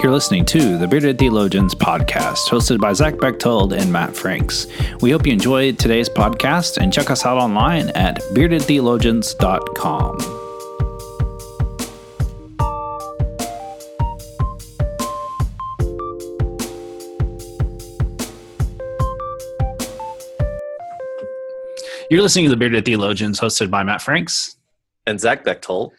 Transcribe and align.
You're 0.00 0.12
listening 0.12 0.44
to 0.46 0.78
the 0.78 0.86
Bearded 0.86 1.18
Theologians 1.18 1.74
podcast, 1.74 2.48
hosted 2.48 2.78
by 2.78 2.92
Zach 2.92 3.18
Bechtold 3.18 3.72
and 3.72 3.92
Matt 3.92 4.14
Franks. 4.14 4.68
We 5.00 5.10
hope 5.10 5.26
you 5.26 5.32
enjoyed 5.32 5.76
today's 5.76 6.08
podcast 6.08 6.78
and 6.78 6.92
check 6.92 7.10
us 7.10 7.26
out 7.26 7.36
online 7.36 7.88
at 7.90 8.20
beardedtheologians.com. 8.32 10.18
You're 22.08 22.22
listening 22.22 22.44
to 22.44 22.50
the 22.50 22.56
Bearded 22.56 22.84
Theologians, 22.84 23.40
hosted 23.40 23.68
by 23.68 23.82
Matt 23.82 24.00
Franks 24.00 24.56
and 25.08 25.20
Zach 25.20 25.44
Bechtold. 25.44 25.92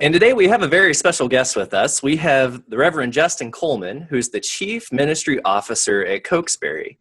And 0.00 0.14
today 0.14 0.32
we 0.32 0.46
have 0.46 0.62
a 0.62 0.68
very 0.68 0.94
special 0.94 1.26
guest 1.26 1.56
with 1.56 1.74
us. 1.74 2.04
We 2.04 2.14
have 2.18 2.62
the 2.68 2.76
Reverend 2.76 3.12
Justin 3.12 3.50
Coleman, 3.50 4.02
who's 4.02 4.28
the 4.28 4.38
Chief 4.38 4.92
Ministry 4.92 5.40
Officer 5.44 6.06
at 6.06 6.22
Cokesbury. 6.22 6.98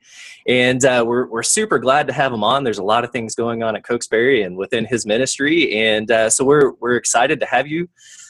And 0.47 0.83
uh, 0.83 1.03
we're, 1.05 1.27
we're 1.27 1.43
super 1.43 1.77
glad 1.77 2.07
to 2.07 2.13
have 2.13 2.33
him 2.33 2.43
on. 2.43 2.63
There's 2.63 2.79
a 2.79 2.83
lot 2.83 3.03
of 3.03 3.11
things 3.11 3.35
going 3.35 3.61
on 3.61 3.75
at 3.75 3.83
Cokesbury 3.83 4.41
and 4.41 4.57
within 4.57 4.83
his 4.83 5.05
ministry. 5.05 5.75
And 5.75 6.09
uh, 6.09 6.31
so 6.31 6.43
we're, 6.43 6.71
we're 6.79 6.95
excited 6.95 7.39
to 7.41 7.45
have 7.45 7.67
you, 7.67 7.87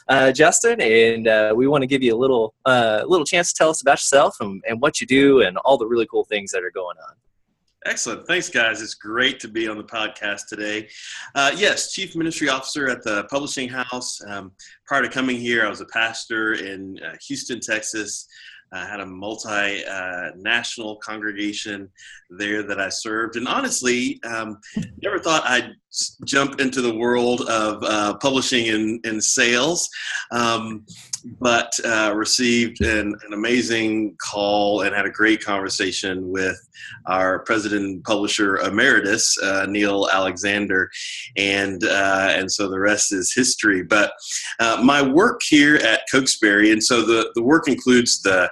uh, 0.09 0.33
Justin. 0.33 0.81
And 0.81 1.29
uh, 1.29 1.53
we 1.55 1.65
want 1.67 1.83
to 1.83 1.87
give 1.87 2.03
you 2.03 2.13
a 2.13 2.19
little, 2.19 2.53
uh, 2.65 3.03
little 3.07 3.25
chance 3.25 3.53
to 3.53 3.57
tell 3.57 3.69
us 3.69 3.81
about 3.81 3.99
yourself 3.99 4.35
and, 4.41 4.61
and 4.67 4.81
what 4.81 4.99
you 4.99 5.07
do 5.07 5.43
and 5.43 5.55
all 5.59 5.77
the 5.77 5.87
really 5.87 6.07
cool 6.07 6.25
things 6.25 6.51
that 6.51 6.65
are 6.65 6.71
going 6.71 6.97
on. 7.07 7.15
Excellent. 7.87 8.27
Thanks, 8.27 8.49
guys. 8.49 8.81
It's 8.81 8.95
great 8.95 9.39
to 9.39 9.47
be 9.47 9.69
on 9.69 9.77
the 9.77 9.83
podcast 9.83 10.47
today. 10.49 10.89
Uh, 11.35 11.51
yes, 11.55 11.93
Chief 11.93 12.17
Ministry 12.17 12.49
Officer 12.49 12.89
at 12.89 13.01
the 13.01 13.23
Publishing 13.29 13.69
House. 13.69 14.19
Um, 14.27 14.51
prior 14.85 15.03
to 15.03 15.09
coming 15.09 15.37
here, 15.37 15.65
I 15.65 15.69
was 15.69 15.79
a 15.79 15.85
pastor 15.85 16.55
in 16.55 16.99
uh, 16.99 17.15
Houston, 17.25 17.61
Texas. 17.61 18.27
I 18.73 18.85
had 18.85 18.99
a 18.99 19.05
multinational 19.05 20.95
uh, 20.95 20.99
congregation 20.99 21.89
there 22.29 22.61
that 22.61 22.77
I 22.77 22.89
served, 22.89 23.37
and 23.37 23.47
honestly, 23.47 24.19
um, 24.25 24.59
never 25.01 25.17
thought 25.17 25.45
I'd 25.45 25.71
jump 26.25 26.59
into 26.59 26.81
the 26.81 26.93
world 26.93 27.41
of 27.49 27.81
uh, 27.83 28.13
publishing 28.17 28.69
and, 28.69 29.05
and 29.05 29.23
sales, 29.23 29.89
um, 30.31 30.85
but 31.39 31.71
uh, 31.85 32.13
received 32.15 32.81
an, 32.81 33.15
an, 33.25 33.33
amazing 33.33 34.15
call 34.21 34.81
and 34.81 34.95
had 34.95 35.05
a 35.05 35.09
great 35.09 35.43
conversation 35.43 36.29
with 36.29 36.57
our 37.07 37.39
president 37.39 37.81
and 37.83 38.03
publisher 38.03 38.57
emeritus, 38.57 39.37
uh, 39.41 39.65
Neil 39.67 40.07
Alexander, 40.11 40.89
and 41.35 41.83
uh, 41.83 42.29
and 42.31 42.51
so 42.51 42.69
the 42.69 42.79
rest 42.79 43.11
is 43.13 43.33
history. 43.33 43.83
But 43.83 44.11
uh, 44.59 44.81
my 44.83 45.01
work 45.01 45.41
here 45.43 45.75
at 45.77 46.01
Cokesbury, 46.11 46.71
and 46.71 46.83
so 46.83 47.01
the 47.01 47.31
the 47.35 47.43
work 47.43 47.67
includes 47.67 48.21
the 48.21 48.49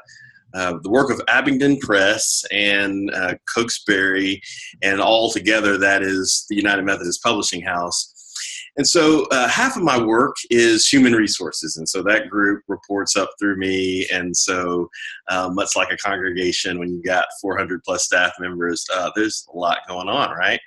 uh, 0.56 0.78
the 0.81 0.89
work 0.89 1.11
of 1.11 1.22
Abingdon 1.28 1.78
Press 1.80 2.44
and 2.52 3.11
uh, 3.14 3.36
Cokesbury, 3.53 4.42
and 4.81 5.02
all 5.02 5.31
together 5.31 5.78
that 5.78 6.02
is 6.02 6.45
the 6.50 6.56
United 6.56 6.84
Methodist 6.84 7.22
Publishing 7.22 7.62
House. 7.62 8.12
And 8.78 8.88
so 8.88 9.25
uh, 9.31 9.47
half 9.47 9.78
of 9.78 9.84
my 9.84 10.02
work 10.02 10.36
is 10.50 10.88
human 10.88 11.14
resources. 11.14 11.78
And 11.78 11.88
so 11.88 12.03
that 12.03 12.30
group 12.30 12.64
reports 12.67 13.16
up 13.16 13.30
through 13.39 13.58
me. 13.58 14.06
And 14.12 14.36
so, 14.36 14.89
uh, 15.30 15.50
much 15.53 15.75
like 15.75 15.92
a 15.92 15.97
congregation, 15.97 16.78
when 16.80 16.90
you've 16.90 17.06
got 17.06 17.25
400 17.42 17.84
plus 17.84 18.03
staff 18.03 18.34
members, 18.40 18.86
uh, 18.94 19.12
there's 19.16 19.47
a 19.53 19.58
lot 19.58 19.80
going 19.88 20.09
on, 20.09 20.31
right? 20.31 20.59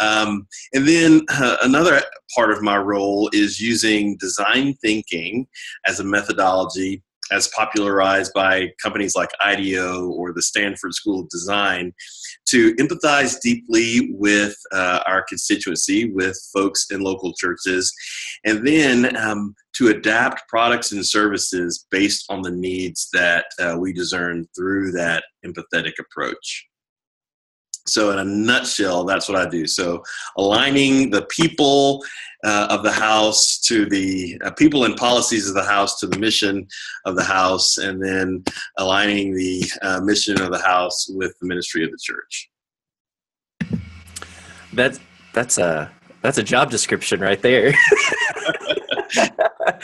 Um, 0.00 0.46
and 0.74 0.88
then 0.88 1.22
uh, 1.30 1.58
another 1.62 2.02
part 2.34 2.50
of 2.50 2.62
my 2.62 2.78
role 2.78 3.30
is 3.32 3.60
using 3.60 4.16
design 4.16 4.74
thinking 4.74 5.46
as 5.86 6.00
a 6.00 6.04
methodology 6.04 7.02
as 7.32 7.48
popularized 7.48 8.32
by 8.34 8.68
companies 8.82 9.16
like 9.16 9.30
IDEO 9.44 10.08
or 10.10 10.32
the 10.32 10.42
Stanford 10.42 10.94
School 10.94 11.20
of 11.20 11.28
Design, 11.30 11.92
to 12.48 12.74
empathize 12.74 13.40
deeply 13.40 14.10
with 14.12 14.54
uh, 14.72 15.00
our 15.06 15.24
constituency, 15.28 16.12
with 16.12 16.38
folks 16.52 16.86
in 16.90 17.00
local 17.00 17.32
churches, 17.34 17.92
and 18.44 18.66
then 18.66 19.16
um, 19.16 19.54
to 19.76 19.88
adapt 19.88 20.46
products 20.48 20.92
and 20.92 21.06
services 21.06 21.86
based 21.90 22.26
on 22.28 22.42
the 22.42 22.50
needs 22.50 23.08
that 23.12 23.46
uh, 23.58 23.76
we 23.78 23.92
discern 23.92 24.46
through 24.54 24.92
that 24.92 25.24
empathetic 25.44 25.92
approach. 25.98 26.66
So, 27.86 28.10
in 28.12 28.18
a 28.18 28.24
nutshell, 28.24 29.04
that's 29.04 29.28
what 29.28 29.38
I 29.38 29.48
do. 29.48 29.66
So, 29.66 30.02
aligning 30.36 31.10
the 31.10 31.26
people 31.26 32.04
uh, 32.44 32.66
of 32.70 32.82
the 32.82 32.92
house 32.92 33.58
to 33.60 33.86
the 33.86 34.40
uh, 34.44 34.50
people 34.52 34.84
and 34.84 34.96
policies 34.96 35.48
of 35.48 35.54
the 35.54 35.64
house 35.64 35.98
to 36.00 36.06
the 36.06 36.18
mission 36.18 36.66
of 37.06 37.16
the 37.16 37.24
house, 37.24 37.78
and 37.78 38.02
then 38.02 38.44
aligning 38.78 39.34
the 39.34 39.64
uh, 39.82 40.00
mission 40.00 40.40
of 40.40 40.50
the 40.50 40.58
house 40.58 41.08
with 41.08 41.34
the 41.40 41.46
ministry 41.46 41.84
of 41.84 41.90
the 41.90 41.98
church. 42.00 42.50
That's 44.72 45.00
that's 45.32 45.58
a 45.58 45.90
that's 46.22 46.38
a 46.38 46.42
job 46.42 46.70
description 46.70 47.20
right 47.20 47.40
there. 47.42 47.74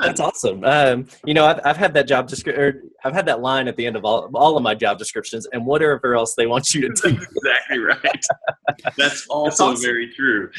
That's 0.00 0.20
awesome. 0.20 0.64
Um, 0.64 1.06
you 1.24 1.34
know, 1.34 1.44
I've, 1.44 1.60
I've 1.64 1.76
had 1.76 1.94
that 1.94 2.06
job 2.06 2.28
description. 2.28 2.90
I've 3.04 3.14
had 3.14 3.26
that 3.26 3.40
line 3.40 3.68
at 3.68 3.76
the 3.76 3.86
end 3.86 3.96
of 3.96 4.04
all, 4.04 4.30
all 4.34 4.56
of 4.56 4.62
my 4.62 4.74
job 4.74 4.98
descriptions, 4.98 5.46
and 5.52 5.66
whatever 5.66 6.14
else 6.14 6.34
they 6.34 6.46
want 6.46 6.74
you 6.74 6.82
to 6.82 6.88
do. 6.88 7.08
exactly 7.36 7.78
right. 7.78 8.24
That's 8.96 9.26
also 9.30 9.50
That's 9.50 9.60
awesome. 9.60 9.82
very 9.82 10.12
true. 10.12 10.50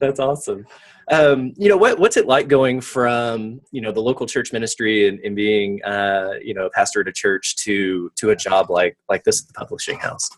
That's 0.00 0.20
awesome. 0.20 0.66
Um, 1.10 1.52
you 1.56 1.68
know, 1.68 1.76
what, 1.76 2.00
what's 2.00 2.16
it 2.16 2.26
like 2.26 2.48
going 2.48 2.80
from 2.80 3.60
you 3.70 3.80
know 3.80 3.92
the 3.92 4.00
local 4.00 4.26
church 4.26 4.52
ministry 4.52 5.08
and, 5.08 5.20
and 5.20 5.36
being 5.36 5.82
uh, 5.84 6.34
you 6.42 6.52
know 6.52 6.66
a 6.66 6.70
pastor 6.70 7.00
at 7.00 7.08
a 7.08 7.12
church 7.12 7.56
to 7.64 8.10
to 8.16 8.30
a 8.30 8.36
job 8.36 8.70
like 8.70 8.96
like 9.08 9.22
this 9.24 9.42
at 9.42 9.48
the 9.48 9.54
publishing 9.54 9.98
house? 9.98 10.28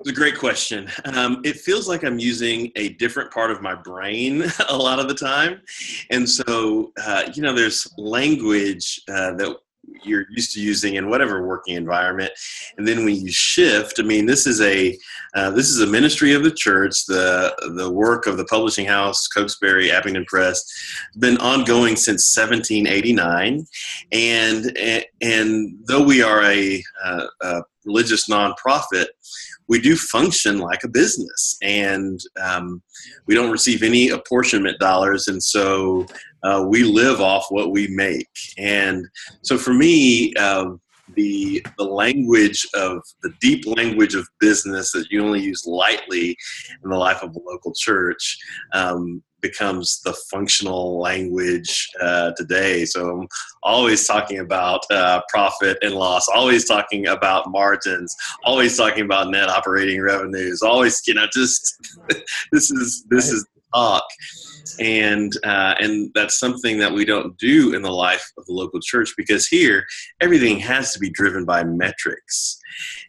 It's 0.00 0.10
a 0.10 0.12
great 0.12 0.38
question. 0.38 0.88
Um, 1.04 1.40
it 1.42 1.56
feels 1.56 1.88
like 1.88 2.04
I'm 2.04 2.18
using 2.18 2.70
a 2.76 2.90
different 2.90 3.32
part 3.32 3.50
of 3.50 3.62
my 3.62 3.74
brain 3.74 4.44
a 4.68 4.76
lot 4.76 5.00
of 5.00 5.08
the 5.08 5.14
time. 5.14 5.62
And 6.10 6.28
so, 6.28 6.92
uh, 7.02 7.30
you 7.34 7.42
know, 7.42 7.54
there's 7.54 7.88
language 7.96 9.00
uh, 9.08 9.32
that 9.32 9.56
you're 10.04 10.26
used 10.30 10.52
to 10.52 10.60
using 10.60 10.94
in 10.94 11.08
whatever 11.08 11.46
working 11.46 11.76
environment. 11.76 12.32
And 12.76 12.86
then 12.86 13.04
when 13.04 13.16
you 13.16 13.30
shift 13.30 13.98
i 13.98 14.02
mean 14.02 14.26
this 14.26 14.46
is 14.46 14.60
a 14.60 14.96
uh, 15.34 15.50
this 15.50 15.68
is 15.68 15.80
a 15.80 15.86
ministry 15.86 16.32
of 16.32 16.42
the 16.44 16.50
church. 16.50 17.06
The 17.06 17.54
the 17.76 17.90
work 17.90 18.26
of 18.26 18.36
the 18.36 18.44
publishing 18.46 18.86
house 18.86 19.26
cokesbury 19.28 19.90
abingdon 19.90 20.24
press 20.26 20.64
been 21.18 21.36
ongoing 21.38 21.96
since 21.96 22.34
1789 22.36 23.66
and 24.12 24.78
and 25.20 25.78
though 25.86 26.02
we 26.02 26.22
are 26.22 26.42
a, 26.42 26.82
uh, 27.04 27.26
a 27.42 27.62
religious 27.86 28.28
nonprofit 28.28 29.06
we 29.68 29.80
do 29.80 29.96
function 29.96 30.58
like 30.58 30.84
a 30.84 30.88
business. 30.88 31.56
And 31.62 32.20
um, 32.40 32.82
we 33.26 33.34
don't 33.34 33.50
receive 33.50 33.82
any 33.82 34.10
apportionment 34.10 34.78
dollars. 34.78 35.28
And 35.28 35.42
so 35.42 36.06
uh, 36.42 36.64
we 36.68 36.84
live 36.84 37.20
off 37.20 37.46
what 37.50 37.70
we 37.70 37.88
make. 37.88 38.28
And 38.58 39.06
so 39.42 39.58
for 39.58 39.72
me 39.72 40.34
uh, 40.34 40.70
the 41.14 41.64
the 41.78 41.84
language 41.84 42.66
of 42.74 42.98
the 43.22 43.32
deep 43.40 43.64
language 43.64 44.16
of 44.16 44.26
business 44.40 44.90
that 44.90 45.06
you 45.08 45.24
only 45.24 45.40
use 45.40 45.64
lightly 45.64 46.36
in 46.82 46.90
the 46.90 46.96
life 46.96 47.22
of 47.22 47.30
a 47.30 47.38
local 47.48 47.72
church 47.76 48.36
um, 48.72 49.22
becomes 49.48 50.00
the 50.02 50.12
functional 50.30 50.98
language 51.00 51.88
uh, 52.00 52.32
today. 52.36 52.84
So 52.84 53.20
I'm 53.20 53.28
always 53.62 54.06
talking 54.06 54.38
about 54.38 54.80
uh, 54.90 55.22
profit 55.28 55.78
and 55.82 55.94
loss, 55.94 56.28
always 56.28 56.66
talking 56.66 57.06
about 57.06 57.50
margins, 57.50 58.14
always 58.44 58.76
talking 58.76 59.04
about 59.04 59.30
net 59.30 59.48
operating 59.48 60.00
revenues, 60.00 60.62
always 60.62 61.02
you 61.06 61.14
know 61.14 61.26
just 61.32 61.76
this 62.52 62.70
is 62.70 63.04
this 63.10 63.30
is 63.30 63.46
talk 63.74 64.04
and 64.80 65.32
uh, 65.44 65.74
and 65.78 66.10
that's 66.14 66.38
something 66.38 66.78
that 66.78 66.92
we 66.92 67.04
don't 67.04 67.36
do 67.38 67.74
in 67.74 67.82
the 67.82 67.90
life 67.90 68.32
of 68.38 68.46
the 68.46 68.52
local 68.52 68.80
church 68.80 69.14
because 69.16 69.46
here 69.46 69.84
everything 70.20 70.58
has 70.58 70.92
to 70.92 70.98
be 70.98 71.10
driven 71.10 71.44
by 71.44 71.64
metrics 71.64 72.58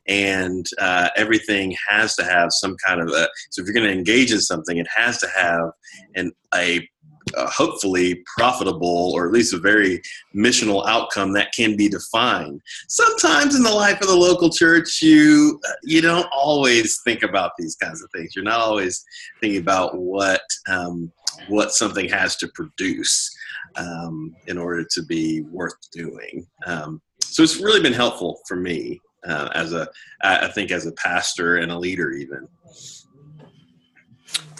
and 0.08 0.68
uh, 0.80 1.10
everything 1.16 1.76
has 1.88 2.16
to 2.16 2.24
have 2.24 2.50
some 2.52 2.76
kind 2.86 3.02
of 3.02 3.10
a 3.10 3.28
so 3.50 3.62
if 3.62 3.66
you're 3.66 3.74
going 3.74 3.86
to 3.86 3.92
engage 3.92 4.32
in 4.32 4.40
something 4.40 4.78
it 4.78 4.88
has 4.96 5.20
to 5.20 5.28
have 5.36 5.72
an 6.16 6.32
a 6.56 6.88
uh, 7.36 7.50
hopefully 7.50 8.24
profitable 8.38 9.12
or 9.14 9.26
at 9.26 9.34
least 9.34 9.54
a 9.54 9.58
very 9.58 10.02
missional 10.36 10.88
outcome 10.88 11.34
that 11.34 11.52
can 11.54 11.76
be 11.76 11.90
defined. 11.90 12.62
Sometimes 12.88 13.56
in 13.56 13.64
the 13.64 13.72
life 13.72 14.00
of 14.02 14.08
the 14.08 14.16
local 14.16 14.50
church 14.50 15.02
you 15.02 15.60
you 15.84 16.02
don't 16.02 16.28
always 16.32 17.02
think 17.04 17.24
about 17.24 17.52
these 17.58 17.76
kinds 17.76 18.02
of 18.02 18.10
things. 18.12 18.36
You're 18.36 18.46
not 18.46 18.60
always 18.60 19.04
thinking 19.42 19.60
about 19.60 19.98
what 19.98 20.42
um, 20.70 21.12
what 21.50 21.72
something 21.72 22.08
has 22.10 22.38
to 22.38 22.48
produce 22.50 23.36
um, 23.76 24.36
in 24.48 24.58
order 24.58 24.86
to 24.92 25.04
be 25.04 25.42
worth 25.42 25.76
doing. 25.92 26.48
Um, 26.66 27.02
so 27.22 27.44
it's 27.44 27.58
really 27.58 27.82
been 27.82 27.94
helpful 27.94 28.40
for 28.48 28.56
me 28.56 29.02
uh, 29.28 29.50
as 29.54 29.74
a 29.74 29.88
i 30.22 30.48
think 30.48 30.72
as 30.72 30.86
a 30.86 30.92
pastor 30.94 31.58
and 31.58 31.72
a 31.72 31.78
leader 31.78 32.12
even 32.12 32.48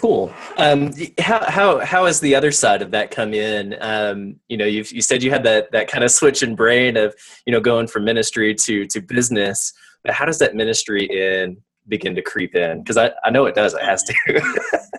Cool. 0.00 0.32
Um, 0.56 0.92
how 1.18 1.50
how 1.50 1.78
how 1.80 2.06
has 2.06 2.20
the 2.20 2.34
other 2.34 2.52
side 2.52 2.82
of 2.82 2.92
that 2.92 3.10
come 3.10 3.34
in? 3.34 3.76
Um, 3.80 4.36
you 4.48 4.56
know, 4.56 4.64
you 4.64 4.84
you 4.90 5.02
said 5.02 5.24
you 5.24 5.30
had 5.30 5.42
that 5.42 5.72
that 5.72 5.88
kind 5.88 6.04
of 6.04 6.12
switch 6.12 6.42
in 6.42 6.54
brain 6.54 6.96
of 6.96 7.14
you 7.46 7.52
know 7.52 7.60
going 7.60 7.88
from 7.88 8.04
ministry 8.04 8.54
to 8.54 8.86
to 8.86 9.00
business. 9.00 9.72
But 10.04 10.14
how 10.14 10.24
does 10.24 10.38
that 10.38 10.54
ministry 10.54 11.04
in 11.04 11.56
begin 11.88 12.14
to 12.14 12.22
creep 12.22 12.54
in? 12.54 12.80
Because 12.80 12.96
I, 12.96 13.12
I 13.24 13.30
know 13.30 13.46
it 13.46 13.54
does. 13.54 13.74
It 13.74 13.82
has 13.82 14.02
to. 14.04 14.14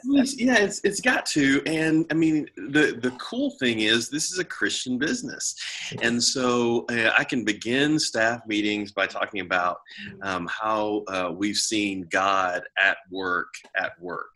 yeah, 0.05 0.57
it's 0.57 0.81
it's 0.83 1.01
got 1.01 1.25
to. 1.27 1.61
And 1.65 2.05
I 2.11 2.13
mean, 2.13 2.47
the 2.55 2.97
the 3.01 3.11
cool 3.19 3.51
thing 3.59 3.81
is 3.81 4.09
this 4.09 4.31
is 4.31 4.39
a 4.39 4.45
Christian 4.45 4.97
business, 4.97 5.55
and 6.01 6.21
so 6.21 6.85
uh, 6.91 7.11
I 7.17 7.23
can 7.23 7.43
begin 7.43 7.99
staff 7.99 8.41
meetings 8.47 8.91
by 8.91 9.07
talking 9.07 9.41
about 9.41 9.77
um, 10.23 10.47
how 10.51 11.03
uh, 11.07 11.31
we've 11.35 11.57
seen 11.57 12.07
God 12.09 12.63
at 12.81 12.97
work 13.11 13.53
at 13.75 13.99
work 14.01 14.35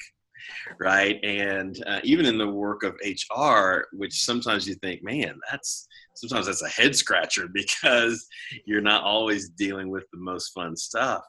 right? 0.79 1.19
And 1.23 1.81
uh, 1.87 1.99
even 2.03 2.25
in 2.25 2.37
the 2.37 2.49
work 2.49 2.83
of 2.83 2.95
HR, 3.03 3.87
which 3.93 4.23
sometimes 4.23 4.67
you 4.67 4.75
think, 4.75 5.03
man, 5.03 5.39
that's 5.49 5.87
sometimes 6.15 6.45
that's 6.45 6.63
a 6.63 6.69
head 6.69 6.95
scratcher 6.95 7.47
because 7.53 8.27
you're 8.65 8.81
not 8.81 9.03
always 9.03 9.49
dealing 9.49 9.89
with 9.89 10.03
the 10.11 10.19
most 10.19 10.49
fun 10.49 10.75
stuff. 10.75 11.23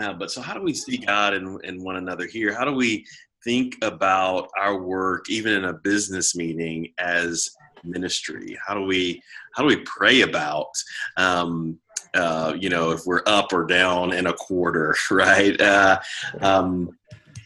Uh, 0.00 0.12
but 0.12 0.30
so, 0.30 0.40
how 0.40 0.54
do 0.54 0.62
we 0.62 0.74
see 0.74 0.98
God 0.98 1.34
in, 1.34 1.58
in 1.64 1.82
one 1.82 1.96
another 1.96 2.26
here? 2.26 2.54
How 2.54 2.64
do 2.64 2.72
we 2.72 3.06
think 3.44 3.76
about 3.82 4.48
our 4.58 4.82
work, 4.82 5.30
even 5.30 5.52
in 5.52 5.64
a 5.66 5.72
business 5.72 6.34
meeting, 6.34 6.92
as 6.98 7.50
ministry? 7.84 8.58
How 8.66 8.74
do 8.74 8.82
we 8.82 9.22
how 9.54 9.62
do 9.62 9.68
we 9.68 9.82
pray 9.86 10.22
about 10.22 10.68
um, 11.16 11.78
uh, 12.14 12.54
you 12.58 12.68
know 12.68 12.90
if 12.90 13.00
we're 13.06 13.22
up 13.26 13.52
or 13.52 13.64
down 13.64 14.12
in 14.12 14.26
a 14.26 14.34
quarter, 14.34 14.94
right? 15.10 15.58
Uh, 15.60 16.00
um, 16.40 16.90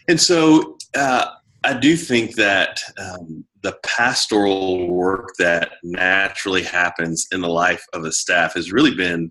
and 0.09 0.21
so 0.21 0.77
uh, 0.97 1.27
I 1.63 1.75
do 1.75 1.97
think 1.97 2.35
that 2.37 2.83
um, 2.99 3.45
the 3.63 3.79
pastoral 3.85 4.89
work 4.89 5.35
that 5.39 5.73
naturally 5.83 6.63
happens 6.63 7.29
in 7.33 7.43
the 7.43 7.49
life 7.49 7.85
of 7.93 8.05
a 8.05 8.13
staff 8.13 8.55
has 8.55 8.73
really 8.73 8.95
been 8.95 9.31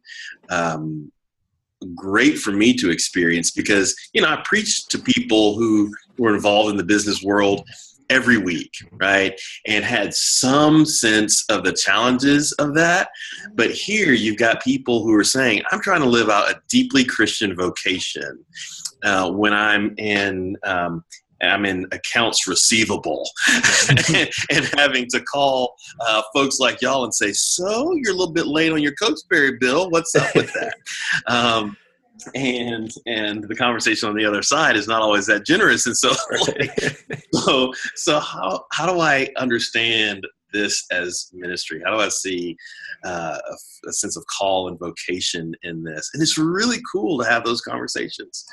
um, 0.49 1.11
great 1.95 2.37
for 2.37 2.51
me 2.51 2.73
to 2.73 2.89
experience 2.89 3.51
because 3.51 3.95
you 4.13 4.21
know 4.21 4.29
I 4.29 4.41
preach 4.43 4.87
to 4.87 4.99
people 4.99 5.55
who 5.55 5.93
were 6.17 6.35
involved 6.35 6.71
in 6.71 6.77
the 6.77 6.83
business 6.83 7.23
world 7.23 7.67
every 8.09 8.37
week, 8.37 8.73
right? 8.93 9.39
And 9.67 9.85
had 9.85 10.13
some 10.13 10.85
sense 10.85 11.45
of 11.49 11.63
the 11.63 11.73
challenges 11.73 12.51
of 12.53 12.73
that. 12.75 13.09
But 13.53 13.71
here 13.71 14.13
you've 14.13 14.37
got 14.37 14.63
people 14.63 15.03
who 15.03 15.13
are 15.13 15.23
saying, 15.23 15.61
I'm 15.71 15.81
trying 15.81 16.01
to 16.01 16.09
live 16.09 16.29
out 16.29 16.49
a 16.49 16.61
deeply 16.67 17.05
Christian 17.05 17.55
vocation. 17.55 18.43
Uh, 19.03 19.31
when 19.31 19.53
I'm 19.53 19.93
in 19.97 20.57
um, 20.63 21.05
I'm 21.41 21.65
in 21.65 21.85
accounts 21.91 22.47
receivable 22.47 23.29
and, 23.89 23.99
and, 24.51 24.65
having 24.77 25.07
to 25.07 25.21
call 25.21 25.75
uh, 26.01 26.21
folks 26.33 26.59
like 26.59 26.81
y'all 26.81 27.03
and 27.03 27.13
say, 27.13 27.31
So 27.31 27.93
you're 27.95 28.13
a 28.13 28.17
little 28.17 28.33
bit 28.33 28.47
late 28.47 28.71
on 28.71 28.81
your 28.81 28.93
Cokesbury 28.93 29.57
bill. 29.57 29.89
What's 29.89 30.15
up 30.15 30.33
with 30.35 30.51
that? 30.53 30.75
um, 31.27 31.77
and 32.35 32.91
and 33.05 33.43
the 33.45 33.55
conversation 33.55 34.09
on 34.09 34.15
the 34.15 34.25
other 34.25 34.41
side 34.41 34.75
is 34.75 34.87
not 34.87 35.01
always 35.01 35.25
that 35.27 35.45
generous. 35.45 35.85
And 35.85 35.95
so 35.95 36.11
so 37.33 37.73
so 37.95 38.19
how 38.19 38.65
how 38.71 38.91
do 38.91 38.99
i 38.99 39.29
understand 39.37 40.25
this 40.51 40.85
as 40.91 41.29
ministry? 41.33 41.81
How 41.85 41.91
do 41.91 42.01
i 42.01 42.09
see 42.09 42.57
uh, 43.05 43.37
a, 43.47 43.89
a, 43.89 43.93
sense 43.93 44.17
of 44.17 44.25
call 44.25 44.67
and 44.67 44.79
vocation 44.79 45.53
in 45.63 45.83
this? 45.83 46.09
And 46.13 46.21
it's 46.21 46.37
really 46.37 46.79
cool 46.91 47.19
to 47.19 47.29
have 47.29 47.43
those 47.43 47.61
conversations 47.61 48.45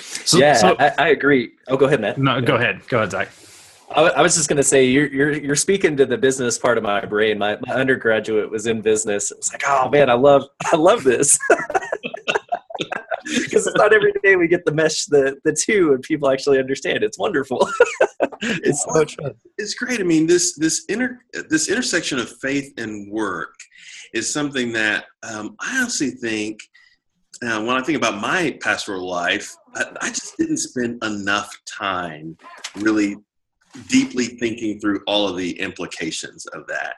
so, 0.00 0.38
yeah, 0.38 0.54
so, 0.54 0.76
I, 0.78 0.92
I, 0.98 1.08
agree. 1.08 1.52
Oh, 1.68 1.76
go 1.76 1.86
ahead, 1.86 2.00
Matt. 2.00 2.18
No, 2.18 2.40
go 2.40 2.56
ahead. 2.56 2.86
Go 2.88 2.98
ahead, 2.98 3.10
Zach. 3.10 3.28
I, 3.90 4.02
I 4.02 4.22
was 4.22 4.34
just 4.34 4.48
going 4.48 4.58
to 4.58 4.62
say 4.62 4.84
you're, 4.84 5.06
you're 5.06 5.32
you're 5.32 5.56
speaking 5.56 5.96
to 5.96 6.06
the 6.06 6.18
business 6.18 6.58
part 6.58 6.78
of 6.78 6.84
my 6.84 7.04
brain. 7.04 7.38
My, 7.38 7.58
my 7.66 7.74
undergraduate 7.74 8.50
was 8.50 8.66
in 8.66 8.80
business. 8.80 9.30
It 9.30 9.38
was 9.38 9.52
like, 9.52 9.62
oh 9.66 9.88
man, 9.88 10.10
I 10.10 10.14
love 10.14 10.44
I 10.66 10.76
love 10.76 11.04
this 11.04 11.38
because 13.24 13.66
it's 13.66 13.76
not 13.76 13.92
every 13.92 14.12
day 14.22 14.36
we 14.36 14.48
get 14.48 14.64
the 14.64 14.72
mesh 14.72 15.06
the 15.06 15.38
the 15.44 15.52
two 15.52 15.94
and 15.94 16.02
people 16.02 16.30
actually 16.30 16.58
understand. 16.58 17.02
It's 17.02 17.18
wonderful. 17.18 17.66
it's 18.42 18.84
so 18.84 18.90
much 18.92 19.16
fun. 19.16 19.34
It's 19.56 19.74
great. 19.74 20.00
I 20.00 20.04
mean, 20.04 20.26
this 20.26 20.54
this 20.56 20.84
inter 20.88 21.20
this 21.48 21.68
intersection 21.68 22.18
of 22.18 22.30
faith 22.40 22.74
and 22.76 23.10
work 23.10 23.54
is 24.12 24.30
something 24.30 24.72
that 24.72 25.06
um, 25.22 25.56
I 25.60 25.80
honestly 25.80 26.10
think 26.10 26.60
uh, 27.42 27.62
when 27.62 27.76
I 27.76 27.82
think 27.82 27.96
about 27.96 28.20
my 28.20 28.58
pastoral 28.60 29.08
life, 29.08 29.54
I, 29.74 29.84
I, 30.02 30.08
just 30.08 30.36
didn't 30.36 30.58
spend 30.58 31.02
enough 31.04 31.56
time 31.66 32.36
really 32.76 33.16
deeply 33.88 34.26
thinking 34.26 34.80
through 34.80 35.02
all 35.06 35.28
of 35.28 35.36
the 35.36 35.58
implications 35.60 36.46
of 36.46 36.66
that. 36.66 36.94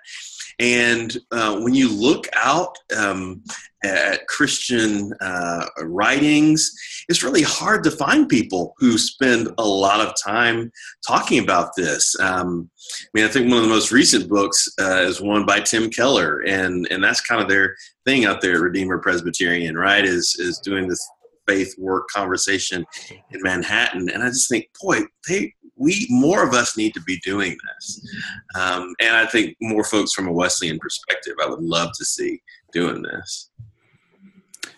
And 0.58 1.16
uh, 1.32 1.58
when 1.60 1.74
you 1.74 1.90
look 1.90 2.26
out 2.34 2.76
um, 2.96 3.42
at 3.82 4.26
Christian 4.26 5.12
uh, 5.20 5.64
writings, 5.82 6.70
it's 7.08 7.22
really 7.22 7.42
hard 7.42 7.82
to 7.84 7.90
find 7.90 8.28
people 8.28 8.74
who 8.76 8.98
spend 8.98 9.48
a 9.56 9.66
lot 9.66 10.06
of 10.06 10.14
time 10.22 10.70
talking 11.06 11.42
about 11.42 11.70
this. 11.76 12.14
Um, 12.20 12.70
I 12.76 13.08
mean, 13.14 13.24
I 13.24 13.28
think 13.28 13.48
one 13.48 13.56
of 13.56 13.64
the 13.64 13.70
most 13.70 13.90
recent 13.90 14.28
books 14.28 14.68
uh, 14.78 15.00
is 15.00 15.22
one 15.22 15.46
by 15.46 15.60
Tim 15.60 15.88
Keller, 15.88 16.40
and 16.40 16.86
and 16.90 17.02
that's 17.02 17.22
kind 17.22 17.40
of 17.40 17.48
their 17.48 17.74
thing 18.04 18.26
out 18.26 18.42
there, 18.42 18.56
at 18.56 18.60
Redeemer 18.60 18.98
Presbyterian, 18.98 19.78
right? 19.78 20.04
Is 20.04 20.36
is 20.38 20.58
doing 20.58 20.88
this 20.88 21.08
faith 21.50 21.74
work 21.78 22.08
conversation 22.08 22.84
in 23.10 23.42
Manhattan, 23.42 24.08
and 24.10 24.22
I 24.22 24.28
just 24.28 24.48
think, 24.48 24.66
boy, 24.80 25.00
they 25.28 25.52
we 25.76 26.06
more 26.10 26.46
of 26.46 26.52
us 26.52 26.76
need 26.76 26.92
to 26.94 27.02
be 27.02 27.18
doing 27.20 27.56
this, 27.76 28.06
um, 28.54 28.94
and 29.00 29.16
I 29.16 29.26
think 29.26 29.56
more 29.60 29.84
folks 29.84 30.12
from 30.12 30.28
a 30.28 30.32
Wesleyan 30.32 30.78
perspective, 30.78 31.34
I 31.42 31.48
would 31.48 31.62
love 31.62 31.90
to 31.98 32.04
see 32.04 32.42
doing 32.72 33.02
this. 33.02 33.50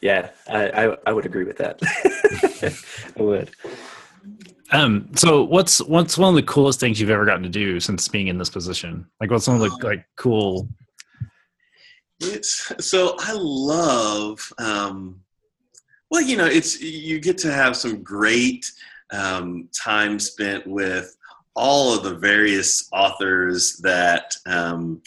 Yeah, 0.01 0.31
I, 0.49 0.69
I, 0.69 0.97
I 1.07 1.13
would 1.13 1.27
agree 1.27 1.45
with 1.45 1.59
that. 1.59 1.79
I 3.19 3.23
would. 3.23 3.51
Um, 4.73 5.09
so 5.15 5.43
what's 5.43 5.83
what's 5.83 6.17
one 6.17 6.31
of 6.31 6.37
the 6.37 6.43
coolest 6.51 6.81
things 6.81 7.01
you've 7.01 7.11
ever 7.11 7.27
gotten 7.27 7.43
to 7.43 7.49
do 7.49 7.79
since 7.79 8.09
being 8.09 8.29
in 8.29 8.39
this 8.39 8.51
position? 8.51 9.07
Like 9.21 9.31
what's 9.31 9.47
one 9.47 9.61
of 9.61 9.63
the 9.63 9.87
like 9.87 10.05
cool 10.17 10.69
it's 12.23 12.73
so 12.81 13.17
I 13.19 13.33
love 13.35 14.53
um 14.59 15.21
well, 16.13 16.21
you 16.21 16.37
know, 16.37 16.45
it's 16.45 16.79
you 16.79 17.19
get 17.19 17.39
to 17.39 17.51
have 17.51 17.75
some 17.75 18.03
great 18.03 18.71
um, 19.13 19.67
time 19.73 20.19
spent 20.19 20.67
with 20.67 21.17
all 21.57 21.95
of 21.95 22.03
the 22.03 22.15
various 22.15 22.87
authors 22.93 23.79
that 23.79 24.37
um, 24.45 25.01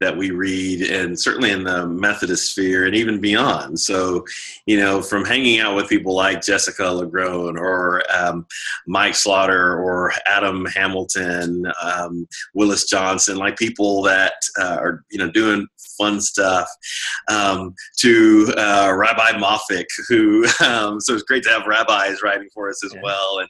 that 0.00 0.16
we 0.16 0.30
read, 0.30 0.82
and 0.82 1.18
certainly 1.18 1.50
in 1.50 1.64
the 1.64 1.86
Methodist 1.86 2.50
sphere 2.50 2.86
and 2.86 2.94
even 2.94 3.20
beyond. 3.20 3.78
So, 3.78 4.24
you 4.64 4.78
know, 4.78 5.02
from 5.02 5.24
hanging 5.24 5.60
out 5.60 5.76
with 5.76 5.90
people 5.90 6.14
like 6.14 6.42
Jessica 6.42 6.84
LaGrone 6.84 7.58
or 7.58 8.02
um, 8.10 8.46
Mike 8.86 9.14
Slaughter 9.14 9.78
or 9.78 10.12
Adam 10.26 10.64
Hamilton, 10.66 11.70
um, 11.82 12.26
Willis 12.54 12.88
Johnson, 12.88 13.36
like 13.36 13.58
people 13.58 14.02
that 14.02 14.34
uh, 14.58 14.78
are 14.80 15.04
you 15.10 15.18
know 15.18 15.30
doing 15.30 15.66
fun 15.98 16.20
stuff, 16.20 16.68
um, 17.30 17.74
to 17.98 18.52
uh, 18.56 18.94
Rabbi 18.96 19.32
Moffic, 19.32 19.84
who 20.08 20.46
um, 20.64 20.98
so 21.00 21.12
it's 21.12 21.22
great 21.24 21.42
to 21.44 21.50
have 21.50 21.66
rabbis 21.66 22.22
writing 22.22 22.48
for 22.54 22.70
us 22.70 22.82
as 22.84 22.94
yeah. 22.94 23.00
well, 23.02 23.38
and 23.40 23.48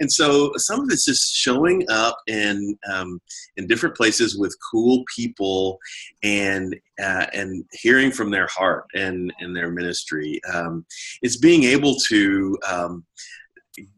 and 0.00 0.12
so 0.12 0.52
some 0.56 0.80
of 0.80 0.90
it's 0.90 1.06
just 1.06 1.34
showing 1.34 1.84
up 1.88 2.18
in 2.26 2.76
um, 2.92 3.18
in 3.56 3.66
different 3.66 3.96
places 3.96 4.36
with 4.36 4.54
cool 4.70 5.02
people 5.14 5.78
and 6.22 6.74
uh, 7.02 7.26
and 7.32 7.64
hearing 7.72 8.10
from 8.10 8.30
their 8.30 8.46
heart 8.46 8.86
and 8.94 9.32
and 9.40 9.54
their 9.54 9.70
ministry. 9.70 10.40
Um, 10.52 10.84
it's 11.22 11.36
being 11.36 11.64
able 11.64 11.96
to 12.08 12.58
um, 12.68 13.04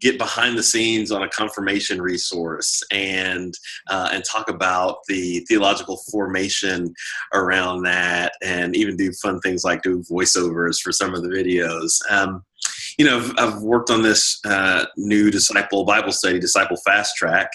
get 0.01 0.19
behind 0.19 0.57
the 0.57 0.63
scenes 0.63 1.11
on 1.13 1.23
a 1.23 1.29
confirmation 1.29 2.01
resource 2.01 2.83
and 2.91 3.55
uh, 3.89 4.09
and 4.13 4.25
talk 4.25 4.49
about 4.49 4.99
the 5.09 5.41
theological 5.49 5.99
formation 6.11 6.93
around 7.35 7.83
that 7.83 8.33
and 8.43 8.77
even 8.77 8.97
do 8.97 9.13
fun 9.13 9.41
things 9.41 9.65
like 9.65 9.83
do 9.83 10.03
voiceovers 10.11 10.81
for 10.81 10.93
some 10.93 11.15
of 11.15 11.23
the 11.23 11.29
videos 11.29 12.01
um, 12.11 12.45
you 12.99 13.05
know 13.05 13.19
I've, 13.19 13.33
I've, 13.39 13.63
worked 13.63 13.91
on 13.91 14.03
this 14.03 14.41
uh, 14.45 14.87
new 14.97 15.31
disciple 15.31 15.85
bible 15.85 16.13
study 16.13 16.39
disciple 16.39 16.77
fast 16.79 17.17
track 17.17 17.51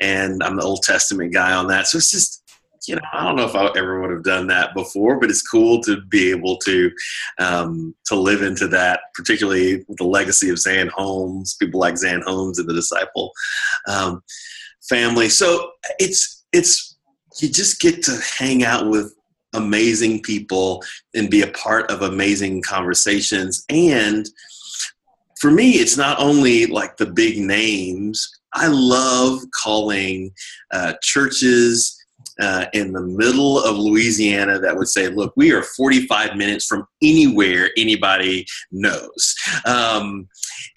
and 0.00 0.42
i'm 0.42 0.56
the 0.56 0.62
old 0.62 0.82
testament 0.82 1.32
guy 1.32 1.54
on 1.54 1.68
that 1.68 1.86
so 1.86 1.98
it's 1.98 2.10
just 2.10 2.41
you 2.86 2.96
know, 2.96 3.02
I 3.12 3.24
don't 3.24 3.36
know 3.36 3.46
if 3.46 3.54
I 3.54 3.70
ever 3.76 4.00
would 4.00 4.10
have 4.10 4.24
done 4.24 4.46
that 4.48 4.74
before, 4.74 5.18
but 5.20 5.30
it's 5.30 5.46
cool 5.46 5.80
to 5.82 6.00
be 6.02 6.30
able 6.30 6.56
to 6.58 6.90
um, 7.38 7.94
to 8.06 8.14
live 8.14 8.42
into 8.42 8.66
that, 8.68 9.00
particularly 9.14 9.84
with 9.88 9.98
the 9.98 10.04
legacy 10.04 10.48
of 10.50 10.58
Zan 10.58 10.88
Holmes, 10.88 11.56
people 11.60 11.80
like 11.80 11.98
Zan 11.98 12.22
Holmes 12.22 12.58
and 12.58 12.68
the 12.68 12.74
Disciple 12.74 13.32
um, 13.88 14.22
family. 14.88 15.28
So 15.28 15.72
it's 15.98 16.44
it's 16.52 16.96
you 17.40 17.48
just 17.48 17.80
get 17.80 18.02
to 18.04 18.18
hang 18.38 18.64
out 18.64 18.88
with 18.88 19.14
amazing 19.54 20.22
people 20.22 20.82
and 21.14 21.30
be 21.30 21.42
a 21.42 21.48
part 21.48 21.90
of 21.90 22.02
amazing 22.02 22.62
conversations 22.62 23.64
and 23.68 24.26
for 25.42 25.50
me, 25.50 25.72
it's 25.72 25.96
not 25.96 26.20
only 26.20 26.66
like 26.66 26.96
the 26.96 27.06
big 27.06 27.36
names. 27.36 28.30
I 28.54 28.68
love 28.68 29.40
calling 29.60 30.30
uh, 30.70 30.94
churches 31.02 31.98
uh, 32.40 32.66
in 32.72 32.92
the 32.92 33.02
middle 33.02 33.62
of 33.62 33.76
Louisiana 33.76 34.58
that 34.58 34.76
would 34.76 34.88
say, 34.88 35.08
look, 35.08 35.32
we 35.36 35.52
are 35.52 35.62
45 35.62 36.36
minutes 36.36 36.66
from 36.66 36.86
anywhere 37.02 37.70
anybody 37.76 38.46
knows. 38.70 39.34
Um, 39.66 40.28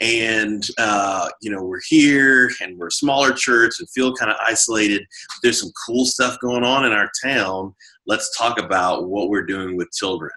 and, 0.02 0.68
uh, 0.78 1.30
you 1.42 1.52
know, 1.52 1.64
we're 1.64 1.82
here 1.88 2.52
and 2.62 2.78
we're 2.78 2.88
a 2.88 2.92
smaller 2.92 3.32
church 3.32 3.76
and 3.80 3.90
feel 3.90 4.14
kind 4.16 4.32
of 4.32 4.38
isolated. 4.46 5.06
There's 5.44 5.62
some 5.62 5.72
cool 5.88 6.06
stuff 6.06 6.38
going 6.42 6.64
on 6.64 6.86
in 6.86 6.92
our 6.92 7.10
town. 7.24 7.74
Let's 8.08 8.36
talk 8.38 8.60
about 8.60 9.08
what 9.08 9.30
we're 9.30 9.46
doing 9.46 9.78
with 9.78 9.92
children 9.92 10.32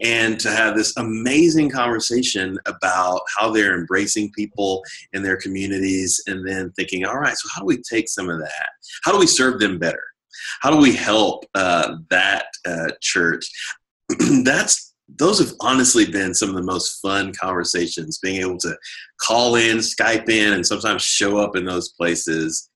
and 0.00 0.38
to 0.40 0.50
have 0.50 0.76
this 0.76 0.96
amazing 0.96 1.70
conversation 1.70 2.58
about 2.66 3.20
how 3.36 3.50
they're 3.50 3.78
embracing 3.78 4.30
people 4.32 4.82
in 5.12 5.22
their 5.22 5.36
communities 5.36 6.22
and 6.26 6.46
then 6.46 6.70
thinking 6.72 7.04
all 7.04 7.18
right 7.18 7.36
so 7.36 7.48
how 7.52 7.60
do 7.60 7.66
we 7.66 7.80
take 7.82 8.08
some 8.08 8.28
of 8.28 8.38
that 8.38 8.68
how 9.04 9.12
do 9.12 9.18
we 9.18 9.26
serve 9.26 9.58
them 9.58 9.78
better 9.78 10.02
how 10.60 10.70
do 10.70 10.76
we 10.76 10.94
help 10.94 11.44
uh, 11.54 11.96
that 12.10 12.46
uh, 12.66 12.90
church? 13.00 13.48
That's 14.44 14.94
those 15.16 15.38
have 15.38 15.54
honestly 15.60 16.04
been 16.10 16.34
some 16.34 16.50
of 16.50 16.54
the 16.54 16.62
most 16.62 17.00
fun 17.00 17.32
conversations. 17.32 18.18
Being 18.18 18.42
able 18.42 18.58
to 18.58 18.76
call 19.20 19.56
in, 19.56 19.78
Skype 19.78 20.28
in, 20.28 20.52
and 20.52 20.66
sometimes 20.66 21.02
show 21.02 21.38
up 21.38 21.56
in 21.56 21.64
those 21.64 21.90
places 21.90 22.68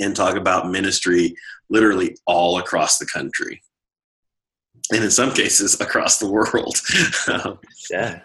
and 0.00 0.14
talk 0.14 0.36
about 0.36 0.70
ministry 0.70 1.34
literally 1.70 2.14
all 2.26 2.58
across 2.58 2.98
the 2.98 3.06
country 3.06 3.62
and 4.92 5.02
in 5.04 5.10
some 5.10 5.32
cases 5.32 5.80
across 5.80 6.18
the 6.18 6.30
world. 6.30 6.76
yeah, 7.90 8.20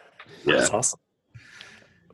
yeah, 0.46 0.58
that's 0.58 0.70
awesome. 0.70 1.00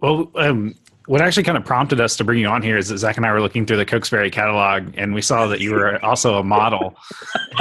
Well, 0.01 0.31
um, 0.35 0.75
what 1.07 1.21
actually 1.21 1.43
kind 1.43 1.57
of 1.57 1.65
prompted 1.65 1.99
us 1.99 2.15
to 2.17 2.23
bring 2.23 2.39
you 2.39 2.47
on 2.47 2.61
here 2.61 2.77
is 2.77 2.89
that 2.89 2.97
Zach 2.97 3.17
and 3.17 3.25
I 3.25 3.31
were 3.31 3.41
looking 3.41 3.65
through 3.65 3.77
the 3.77 3.85
Cokesbury 3.85 4.29
catalog, 4.29 4.93
and 4.95 5.13
we 5.13 5.21
saw 5.21 5.47
that 5.47 5.61
you 5.61 5.71
were 5.71 6.03
also 6.05 6.35
a 6.35 6.43
model, 6.43 6.95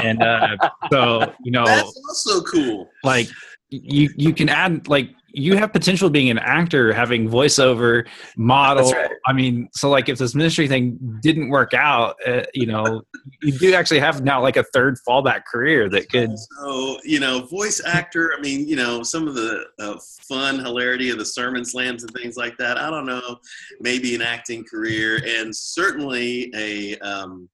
and 0.03 0.23
uh, 0.23 0.57
so 0.91 1.33
you 1.43 1.53
know 1.53 1.65
that's 1.65 2.00
also 2.09 2.43
cool. 2.43 2.91
Like 3.05 3.29
you, 3.71 4.11
you 4.17 4.35
can 4.35 4.49
add 4.49 4.88
like 4.88 5.11
you 5.28 5.56
have 5.56 5.73
potential 5.73 6.09
being 6.09 6.30
an 6.30 6.38
actor, 6.38 6.92
having 6.92 7.28
voiceover, 7.28 8.06
model. 8.37 8.90
Right. 8.90 9.11
I 9.26 9.33
mean, 9.33 9.68
so 9.73 9.90
like 9.90 10.09
if 10.09 10.18
this 10.18 10.35
ministry 10.35 10.68
thing 10.68 10.99
didn't 11.23 11.50
work 11.50 11.75
out, 11.75 12.16
uh, 12.26 12.45
you 12.54 12.66
know, 12.66 13.02
you 13.42 13.52
do 13.52 13.75
actually 13.75 14.00
have 14.00 14.23
now 14.25 14.40
like 14.40 14.56
a 14.56 14.64
third 14.73 14.97
fallback 15.06 15.45
career 15.45 15.88
that 15.90 16.09
could. 16.09 16.30
So 16.38 16.99
you 17.04 17.21
know, 17.21 17.47
voice 17.47 17.83
actor. 17.85 18.33
I 18.37 18.40
mean, 18.40 18.66
you 18.66 18.76
know, 18.76 19.02
some 19.02 19.28
of 19.28 19.35
the 19.35 19.64
uh, 19.78 19.99
fun 20.28 20.59
hilarity 20.59 21.11
of 21.11 21.18
the 21.18 21.26
sermon 21.26 21.64
slams 21.64 22.02
and 22.02 22.12
things 22.12 22.37
like 22.37 22.56
that. 22.59 22.78
I 22.78 22.90
don't 22.90 23.06
know, 23.06 23.38
maybe 23.80 24.14
an 24.14 24.23
acting 24.23 24.64
career, 24.64 25.21
and 25.25 25.54
certainly 25.54 26.50
a. 26.54 26.97
Um, 26.99 27.49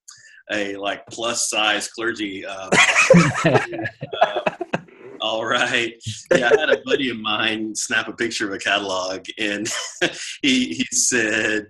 a 0.51 0.77
like 0.77 1.07
plus 1.07 1.49
size 1.49 1.89
clergy 1.89 2.45
uh, 2.47 2.69
uh, 3.45 4.57
all 5.23 5.47
right. 5.47 5.95
Yeah, 6.35 6.51
I 6.53 6.61
had 6.61 6.71
a 6.71 6.83
buddy 6.85 7.09
of 7.11 7.17
mine 7.19 7.75
snap 7.77 8.09
a 8.09 8.13
picture 8.13 8.47
of 8.47 8.53
a 8.53 8.59
catalog, 8.59 9.25
and 9.39 9.69
he 10.43 10.75
he 10.75 10.85
said 10.91 11.67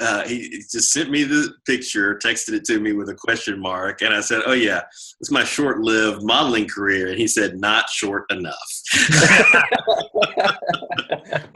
uh, 0.00 0.26
he 0.26 0.62
just 0.70 0.92
sent 0.92 1.10
me 1.10 1.24
the 1.24 1.54
picture, 1.66 2.16
texted 2.16 2.52
it 2.52 2.64
to 2.66 2.78
me 2.78 2.92
with 2.92 3.08
a 3.08 3.14
question 3.14 3.58
mark, 3.58 4.02
and 4.02 4.12
I 4.14 4.20
said, 4.20 4.42
"Oh 4.44 4.52
yeah, 4.52 4.82
it's 5.20 5.30
my 5.30 5.44
short-lived 5.44 6.22
modeling 6.22 6.68
career," 6.68 7.08
and 7.08 7.18
he 7.18 7.26
said, 7.26 7.58
"Not 7.58 7.88
short 7.88 8.30
enough." 8.30 8.54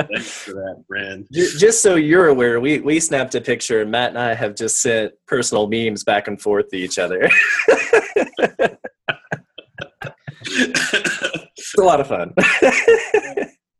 Thanks 0.08 0.30
for 0.30 0.54
that, 0.54 0.82
Brand. 0.88 1.26
Just 1.30 1.82
so 1.82 1.96
you're 1.96 2.28
aware, 2.28 2.58
we 2.58 2.80
we 2.80 3.00
snapped 3.00 3.34
a 3.34 3.40
picture, 3.40 3.82
and 3.82 3.90
Matt 3.90 4.10
and 4.10 4.18
I 4.18 4.34
have 4.34 4.54
just 4.54 4.80
sent 4.80 5.12
personal 5.26 5.66
memes 5.66 6.04
back 6.04 6.26
and 6.26 6.40
forth 6.40 6.68
to 6.68 6.76
each 6.76 6.98
other 6.98 7.28
it's 11.74 11.82
a 11.82 11.84
lot 11.84 12.00
of 12.00 12.06
fun. 12.06 12.32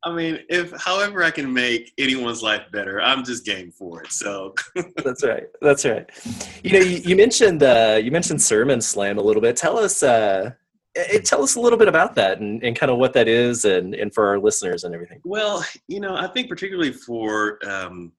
I 0.04 0.12
mean, 0.12 0.40
if 0.50 0.72
however 0.78 1.24
I 1.24 1.30
can 1.30 1.50
make 1.52 1.92
anyone's 1.96 2.42
life 2.42 2.70
better, 2.70 3.00
I'm 3.00 3.24
just 3.24 3.44
game 3.46 3.70
for 3.70 4.02
it. 4.02 4.12
So 4.12 4.54
that's 5.04 5.24
right. 5.24 5.44
That's 5.62 5.84
right. 5.84 6.08
You 6.62 6.72
know, 6.72 6.84
you, 6.84 6.98
you 6.98 7.16
mentioned 7.16 7.62
uh, 7.62 7.98
you 8.02 8.10
mentioned 8.10 8.42
Sermon 8.42 8.80
Slam 8.80 9.18
a 9.18 9.22
little 9.22 9.40
bit. 9.40 9.56
Tell 9.56 9.78
us, 9.78 10.02
uh, 10.02 10.50
it, 10.94 11.24
tell 11.24 11.42
us 11.42 11.54
a 11.54 11.60
little 11.60 11.78
bit 11.78 11.88
about 11.88 12.14
that 12.16 12.40
and, 12.40 12.62
and 12.62 12.76
kind 12.76 12.92
of 12.92 12.98
what 12.98 13.14
that 13.14 13.28
is, 13.28 13.64
and 13.64 13.94
and 13.94 14.12
for 14.12 14.26
our 14.28 14.38
listeners 14.38 14.84
and 14.84 14.94
everything. 14.94 15.20
Well, 15.24 15.64
you 15.88 16.00
know, 16.00 16.16
I 16.16 16.26
think 16.26 16.50
particularly 16.50 16.92
for 16.92 17.58
um, 17.66 18.12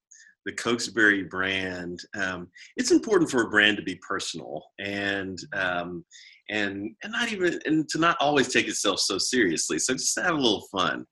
the 0.45 0.53
Cokesbury 0.53 1.23
brand, 1.23 1.99
um, 2.19 2.47
it's 2.77 2.91
important 2.91 3.29
for 3.29 3.43
a 3.43 3.49
brand 3.49 3.77
to 3.77 3.83
be 3.83 3.95
personal 3.95 4.63
and 4.79 5.37
um, 5.53 6.03
and 6.49 6.95
and 7.03 7.11
not 7.11 7.31
even 7.31 7.59
and 7.65 7.87
to 7.89 7.99
not 7.99 8.17
always 8.19 8.51
take 8.51 8.67
itself 8.67 8.99
so 8.99 9.17
seriously. 9.17 9.79
So 9.79 9.93
just 9.93 10.19
have 10.19 10.33
a 10.33 10.37
little 10.37 10.65
fun, 10.71 11.05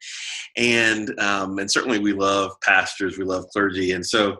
and 0.58 1.18
um, 1.20 1.60
and 1.60 1.70
certainly 1.70 2.00
we 2.00 2.13
love 2.13 2.52
pastors, 2.62 3.18
we 3.18 3.25
love 3.25 3.46
clergy, 3.52 3.94
and 3.94 4.06
so 4.06 4.38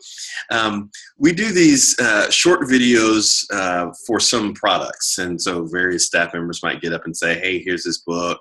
um, 0.52 0.90
we 1.18 1.34
do 1.34 1.52
these 1.52 1.98
uh, 2.00 2.30
short 2.30 2.62
videos 2.62 3.44
uh, 3.52 3.92
for 4.06 4.20
some 4.20 4.54
products, 4.54 5.18
and 5.18 5.42
so 5.42 5.66
various 5.66 6.08
staff 6.08 6.34
members 6.34 6.64
might 6.64 6.82
get 6.82 6.94
up 6.94 7.06
and 7.06 7.16
say, 7.16 7.40
"Hey, 7.40 7.60
here's 7.60 7.84
this 7.84 8.00
book. 8.00 8.40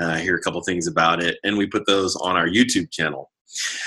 Uh, 0.00 0.16
here 0.16 0.34
are 0.34 0.38
a 0.38 0.42
couple 0.42 0.60
things 0.62 0.86
about 0.86 1.22
it," 1.22 1.38
and 1.44 1.56
we 1.56 1.66
put 1.66 1.86
those 1.86 2.16
on 2.16 2.36
our 2.36 2.46
YouTube 2.46 2.90
channel. 2.90 3.30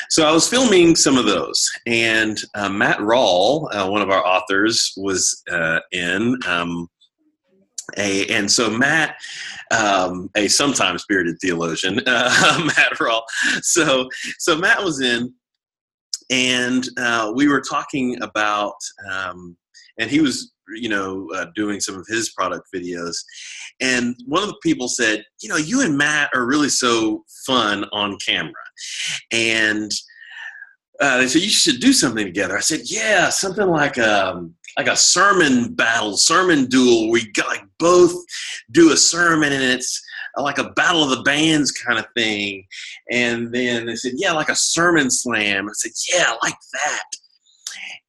So 0.09 0.27
I 0.27 0.31
was 0.31 0.47
filming 0.47 0.95
some 0.95 1.17
of 1.17 1.25
those, 1.25 1.67
and 1.87 2.37
uh, 2.53 2.69
Matt 2.69 2.99
Rawle, 2.99 3.67
uh, 3.73 3.89
one 3.89 4.01
of 4.01 4.11
our 4.11 4.25
authors, 4.25 4.93
was 4.97 5.43
uh, 5.51 5.79
in. 5.91 6.37
Um, 6.47 6.87
a, 7.97 8.25
and 8.27 8.49
so 8.51 8.69
Matt, 8.69 9.15
um, 9.71 10.29
a 10.35 10.47
sometimes 10.47 11.05
bearded 11.07 11.37
theologian, 11.41 11.99
uh, 12.07 12.61
Matt 12.65 12.93
Rawle. 12.99 13.23
So, 13.61 14.09
so 14.39 14.57
Matt 14.57 14.83
was 14.83 15.01
in, 15.01 15.33
and 16.29 16.87
uh, 16.97 17.31
we 17.35 17.47
were 17.47 17.61
talking 17.61 18.21
about, 18.21 18.75
um, 19.11 19.55
and 19.99 20.09
he 20.09 20.19
was, 20.19 20.51
you 20.75 20.89
know, 20.89 21.27
uh, 21.35 21.45
doing 21.55 21.79
some 21.79 21.95
of 21.95 22.05
his 22.07 22.31
product 22.31 22.67
videos, 22.73 23.15
and 23.79 24.15
one 24.25 24.41
of 24.41 24.49
the 24.49 24.59
people 24.63 24.87
said, 24.87 25.23
you 25.41 25.49
know, 25.49 25.57
you 25.57 25.81
and 25.81 25.97
Matt 25.97 26.31
are 26.33 26.45
really 26.45 26.69
so 26.69 27.23
fun 27.45 27.85
on 27.91 28.17
camera, 28.25 28.53
and 29.31 29.91
uh, 31.01 31.17
they 31.17 31.27
said 31.27 31.41
you 31.41 31.49
should 31.49 31.79
do 31.79 31.93
something 31.93 32.25
together. 32.25 32.57
I 32.57 32.61
said, 32.61 32.81
yeah, 32.85 33.29
something 33.29 33.67
like 33.67 33.97
um, 33.97 34.55
like 34.77 34.87
a 34.87 34.95
sermon 34.95 35.73
battle, 35.73 36.17
sermon 36.17 36.65
duel. 36.65 37.09
We 37.11 37.31
got 37.31 37.47
like 37.47 37.63
both 37.79 38.13
do 38.71 38.91
a 38.91 38.97
sermon, 38.97 39.53
and 39.53 39.63
it's 39.63 40.01
like 40.37 40.57
a 40.57 40.71
battle 40.71 41.03
of 41.03 41.11
the 41.11 41.23
bands 41.23 41.71
kind 41.71 41.97
of 41.97 42.05
thing. 42.15 42.65
And 43.11 43.53
then 43.53 43.85
they 43.85 43.95
said, 43.95 44.13
yeah, 44.15 44.33
like 44.33 44.49
a 44.49 44.55
sermon 44.55 45.09
slam. 45.09 45.69
I 45.69 45.71
said, 45.73 45.91
yeah, 46.13 46.33
like 46.43 46.57
that. 46.73 47.03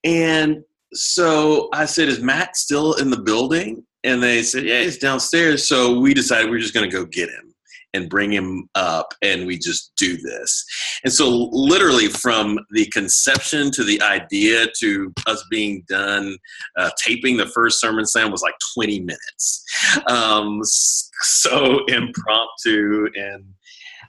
And 0.05 0.63
so 0.93 1.69
I 1.73 1.85
said, 1.85 2.09
is 2.09 2.21
Matt 2.21 2.57
still 2.57 2.95
in 2.95 3.11
the 3.11 3.21
building? 3.21 3.85
And 4.05 4.23
they 4.23 4.43
said, 4.43 4.65
yeah, 4.65 4.83
he's 4.83 4.99
downstairs. 4.99 5.69
So 5.69 5.99
we 5.99 6.15
decided 6.15 6.51
we 6.51 6.57
are 6.57 6.61
just 6.61 6.75
going 6.75 6.89
to 6.89 6.97
go 6.97 7.05
get 7.05 7.29
him 7.29 7.55
and 7.97 8.09
bring 8.09 8.31
him 8.31 8.69
up 8.75 9.15
and 9.23 9.47
we 9.47 9.59
just 9.59 9.93
do 9.97 10.17
this. 10.17 10.65
And 11.03 11.13
so, 11.13 11.49
literally, 11.51 12.09
from 12.09 12.59
the 12.71 12.87
conception 12.87 13.71
to 13.73 13.85
the 13.85 14.01
idea 14.03 14.67
to 14.81 15.13
us 15.27 15.45
being 15.51 15.85
done 15.89 16.37
uh, 16.77 16.91
taping 17.03 17.37
the 17.37 17.47
first 17.47 17.81
Sermon 17.81 18.07
Slam 18.07 18.31
was 18.31 18.43
like 18.43 18.55
20 18.75 19.01
minutes. 19.01 19.65
Um, 20.09 20.61
so 21.23 21.85
impromptu 21.87 23.09
and 23.15 23.45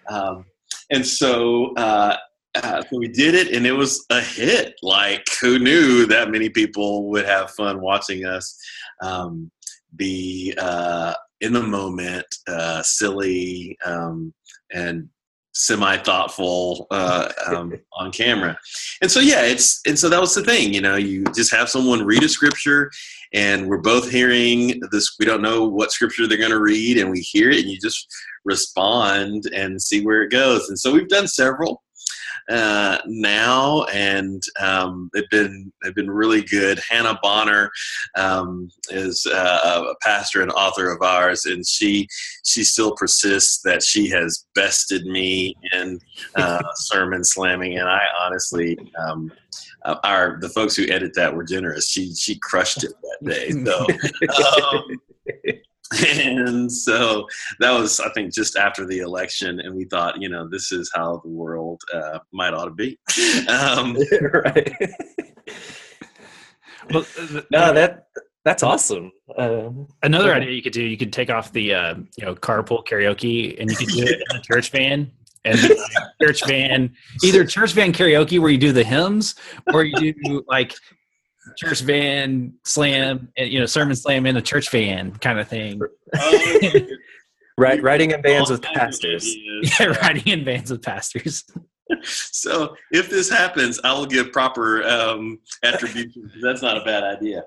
um, 0.10 0.46
and 0.90 1.06
so 1.06 1.74
uh, 1.76 2.16
uh, 2.56 2.84
we 2.92 3.08
did 3.08 3.36
it 3.36 3.54
and 3.54 3.66
it 3.66 3.74
was 3.74 4.06
a 4.10 4.22
hit 4.22 4.76
like 4.82 5.26
who 5.42 5.60
knew 5.60 6.06
that 6.06 6.32
many 6.32 6.50
people 6.50 7.10
would 7.10 7.26
have 7.26 7.52
fun 7.52 7.82
watching 7.82 8.26
us 8.26 8.58
um, 9.02 9.52
be 9.96 10.54
uh, 10.58 11.14
in 11.42 11.54
the 11.54 11.64
moment, 11.64 12.26
uh, 12.48 12.82
silly, 12.84 13.78
um, 13.86 14.34
and 14.72 15.10
semi 15.54 15.98
thoughtful 15.98 16.88
uh, 16.92 17.32
um, 17.48 17.74
on 17.94 18.12
camera. 18.12 18.58
And 19.02 19.12
so, 19.12 19.20
yeah, 19.20 19.44
it's 19.44 19.82
and 19.86 19.98
so 19.98 20.10
that 20.10 20.22
was 20.22 20.36
the 20.36 20.44
thing. 20.44 20.74
You 20.74 20.82
know, 20.82 20.96
you 20.96 21.26
just 21.36 21.52
have 21.52 21.70
someone 21.70 22.06
read 22.06 22.24
a 22.24 22.30
scripture, 22.30 22.92
and 23.34 23.68
we're 23.68 23.78
both 23.78 24.10
hearing 24.10 24.80
this. 24.92 25.16
We 25.20 25.26
don't 25.26 25.42
know 25.42 25.68
what 25.68 25.92
scripture 25.92 26.28
they're 26.28 26.38
going 26.38 26.52
to 26.52 26.62
read, 26.62 26.98
and 26.98 27.12
we 27.12 27.20
hear 27.20 27.50
it, 27.50 27.62
and 27.62 27.70
you 27.70 27.80
just 27.80 28.08
respond 28.46 29.44
and 29.54 29.82
see 29.82 30.06
where 30.06 30.24
it 30.24 30.32
goes. 30.32 30.70
And 30.70 30.80
so 30.80 30.94
we've 30.94 31.10
done 31.10 31.28
several. 31.28 31.84
Uh, 32.50 33.00
now, 33.06 33.84
and 33.86 34.42
um, 34.60 35.10
they've 35.14 35.30
been 35.30 35.72
they've 35.82 35.96
been 35.96 36.10
really 36.10 36.42
good. 36.42 36.80
Hannah 36.90 37.20
Bonner 37.22 37.70
um, 38.16 38.70
is 38.90 39.26
uh, 39.26 39.84
a 39.90 39.96
pastor 40.02 40.42
and 40.42 40.52
author 40.52 40.90
of 40.90 41.02
ours, 41.02 41.46
and 41.46 41.66
she 41.68 42.08
she 42.46 42.64
still 42.64 42.96
persists 42.96 43.62
that 43.64 43.84
she 43.84 44.10
has 44.10 44.46
bested 44.56 45.06
me 45.06 45.56
in 45.74 46.00
uh, 46.36 46.62
sermon 46.76 47.24
slamming, 47.24 47.78
and 47.78 47.90
I 47.90 48.02
honestly. 48.22 48.78
Um, 49.00 49.32
uh, 49.86 49.96
our 50.04 50.38
the 50.42 50.50
folks 50.50 50.76
who 50.76 50.86
edit 50.90 51.14
that 51.14 51.34
were 51.34 51.44
generous. 51.44 51.88
She 51.88 52.14
she 52.14 52.38
crushed 52.40 52.84
it 52.84 52.92
that 53.02 53.30
day. 53.30 53.52
So, 53.52 53.88
um, 54.78 54.84
and 56.16 56.72
so 56.72 57.26
that 57.60 57.72
was 57.72 58.00
i 58.00 58.10
think 58.10 58.34
just 58.34 58.58
after 58.58 58.86
the 58.86 59.00
election 59.00 59.60
and 59.62 59.74
we 59.74 59.86
thought 59.86 60.22
you 60.22 60.30
know 60.30 60.48
this 60.48 60.72
is 60.72 60.92
how 60.94 61.18
the 61.24 61.30
world 61.30 61.82
uh, 61.94 62.20
might 62.32 62.54
ought 62.54 62.66
to 62.66 62.72
be. 62.72 62.98
Um, 63.48 63.98
right. 64.34 64.74
Well 66.92 67.06
no 67.52 67.74
that 67.74 68.08
that's 68.44 68.64
awesome. 68.64 69.12
Um, 69.38 69.88
another 70.04 70.34
idea 70.34 70.52
you 70.52 70.62
could 70.62 70.74
do 70.74 70.84
you 70.84 70.98
could 70.98 71.14
take 71.14 71.30
off 71.30 71.52
the 71.52 71.74
uh, 71.74 71.96
you 72.18 72.26
know 72.26 72.36
carpool 72.36 72.86
karaoke 72.86 73.60
and 73.60 73.70
you 73.70 73.78
could 73.78 73.90
do 73.90 74.04
it 74.04 74.24
in 74.30 74.38
a 74.38 74.42
church 74.42 74.72
van 74.72 75.12
and 75.46 75.60
church 76.22 76.46
van 76.48 76.94
either 77.24 77.46
church 77.46 77.74
van 77.74 77.94
karaoke 77.94 78.40
where 78.40 78.50
you 78.50 78.58
do 78.58 78.72
the 78.72 78.84
hymns 78.84 79.36
or 79.74 79.84
you 79.84 80.14
do 80.24 80.44
like 80.48 80.74
church 81.58 81.82
van 81.82 82.54
slam, 82.64 83.30
you 83.38 83.60
know, 83.60 83.66
sermon 83.66 83.96
slam 83.96 84.26
in 84.26 84.38
a 84.38 84.42
church 84.42 84.70
van 84.70 85.12
kind 85.14 85.40
of 85.40 85.48
thing. 85.48 85.82
right, 87.58 87.82
riding 87.82 88.12
in 88.12 88.22
bands 88.22 88.50
with 88.50 88.62
pastors. 88.62 89.36
Yeah, 89.80 89.88
riding 90.02 90.28
in 90.28 90.44
bands 90.44 90.72
with 90.72 90.82
pastors. 90.82 91.46
So 92.04 92.76
if 92.92 93.10
this 93.10 93.30
happens, 93.30 93.80
I 93.84 93.94
will 93.94 94.06
give 94.06 94.32
proper 94.32 94.84
um, 94.84 95.40
attribution. 95.64 96.30
That's 96.42 96.62
not 96.62 96.78
a 96.78 96.84
bad 96.84 97.04
idea. 97.04 97.44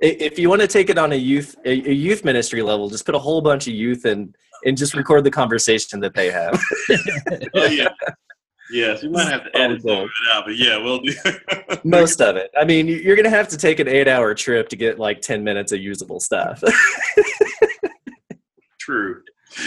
if 0.00 0.38
you 0.38 0.48
want 0.48 0.60
to 0.60 0.66
take 0.66 0.90
it 0.90 0.98
on 0.98 1.12
a 1.12 1.16
youth 1.16 1.54
a, 1.64 1.74
youth 1.74 2.24
ministry 2.24 2.62
level, 2.62 2.90
just 2.90 3.06
put 3.06 3.14
a 3.14 3.18
whole 3.18 3.40
bunch 3.40 3.68
of 3.68 3.74
youth 3.74 4.04
and 4.04 4.34
and 4.64 4.76
just 4.76 4.94
record 4.94 5.24
the 5.24 5.30
conversation 5.30 6.00
that 6.00 6.14
they 6.14 6.30
have. 6.30 6.60
oh 7.54 7.66
yeah, 7.66 7.88
Yes, 8.72 9.02
you 9.02 9.10
might 9.10 9.28
have 9.28 9.44
to 9.44 9.56
edit 9.56 9.82
it 9.84 10.10
out, 10.32 10.46
but 10.46 10.56
yeah, 10.56 10.78
we'll 10.78 11.00
do 11.00 11.12
most 11.84 12.22
of 12.22 12.36
it. 12.36 12.50
I 12.56 12.64
mean, 12.64 12.88
you're 12.88 13.16
going 13.16 13.24
to 13.24 13.30
have 13.30 13.48
to 13.48 13.58
take 13.58 13.80
an 13.80 13.88
eight-hour 13.88 14.34
trip 14.34 14.70
to 14.70 14.76
get 14.76 14.98
like 14.98 15.20
ten 15.20 15.44
minutes 15.44 15.72
of 15.72 15.80
usable 15.80 16.20
stuff. 16.20 16.62
True. 18.80 19.22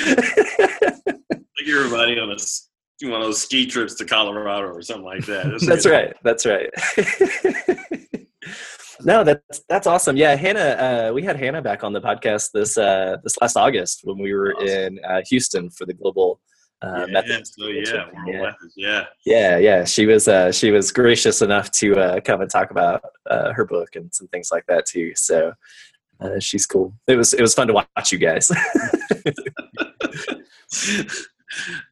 like 0.07 1.67
everybody 1.67 2.19
on 2.19 2.31
a 2.31 2.38
one 3.03 3.21
of 3.21 3.27
those 3.27 3.41
ski 3.41 3.67
trips 3.67 3.95
to 3.95 4.05
Colorado 4.05 4.67
or 4.67 4.81
something 4.81 5.05
like 5.05 5.25
that. 5.25 5.45
That's, 5.51 5.67
that's 5.67 5.85
right. 5.85 6.15
That's 6.24 6.45
right. 6.45 6.69
no, 9.03 9.24
that's 9.24 9.62
that's 9.67 9.88
awesome. 9.88 10.15
Yeah, 10.17 10.35
Hannah. 10.35 10.59
Uh, 11.09 11.12
we 11.13 11.21
had 11.21 11.38
Hannah 11.38 11.62
back 11.62 11.83
on 11.83 11.93
the 11.93 12.01
podcast 12.01 12.51
this 12.53 12.77
uh, 12.77 13.17
this 13.24 13.35
last 13.41 13.57
August 13.57 14.01
when 14.03 14.17
we 14.17 14.33
were 14.33 14.55
awesome. 14.55 14.67
in 14.67 15.00
uh, 15.03 15.21
Houston 15.29 15.69
for 15.69 15.85
the 15.85 15.93
global 15.93 16.39
uh, 16.82 17.08
yeah, 17.10 17.22
So 17.44 17.67
yeah, 17.67 18.05
yeah. 18.27 18.51
yeah, 18.75 19.05
yeah, 19.25 19.58
yeah. 19.58 19.84
She 19.86 20.05
was 20.05 20.27
uh, 20.27 20.51
she 20.51 20.72
was 20.72 20.91
gracious 20.91 21.41
enough 21.41 21.72
to 21.72 21.96
uh, 21.96 22.20
come 22.22 22.41
and 22.41 22.50
talk 22.50 22.72
about 22.72 23.01
uh, 23.29 23.53
her 23.53 23.65
book 23.65 23.96
and 23.96 24.13
some 24.13 24.27
things 24.27 24.50
like 24.51 24.65
that 24.67 24.86
too. 24.86 25.13
So 25.15 25.53
uh, 26.20 26.39
she's 26.39 26.65
cool. 26.65 26.94
It 27.08 27.15
was 27.15 27.34
it 27.34 27.41
was 27.41 27.53
fun 27.53 27.67
to 27.67 27.74
watch 27.74 28.12
you 28.12 28.17
guys. 28.17 28.51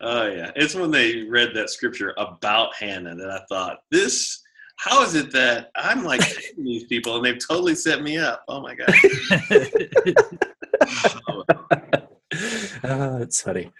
oh 0.01 0.27
yeah, 0.27 0.51
it's 0.55 0.75
when 0.75 0.91
they 0.91 1.23
read 1.23 1.53
that 1.55 1.69
scripture 1.69 2.13
about 2.17 2.75
Hannah 2.75 3.15
that 3.15 3.29
I 3.29 3.39
thought 3.49 3.79
this. 3.89 4.41
How 4.77 5.03
is 5.03 5.15
it 5.15 5.31
that 5.31 5.69
I'm 5.75 6.03
like 6.03 6.21
these 6.57 6.83
people 6.85 7.15
and 7.15 7.23
they've 7.25 7.39
totally 7.47 7.75
set 7.75 8.01
me 8.03 8.17
up? 8.17 8.43
Oh 8.47 8.59
my 8.61 8.75
god. 8.75 8.93
oh, 12.83 13.17
it's 13.21 13.41
funny. 13.41 13.71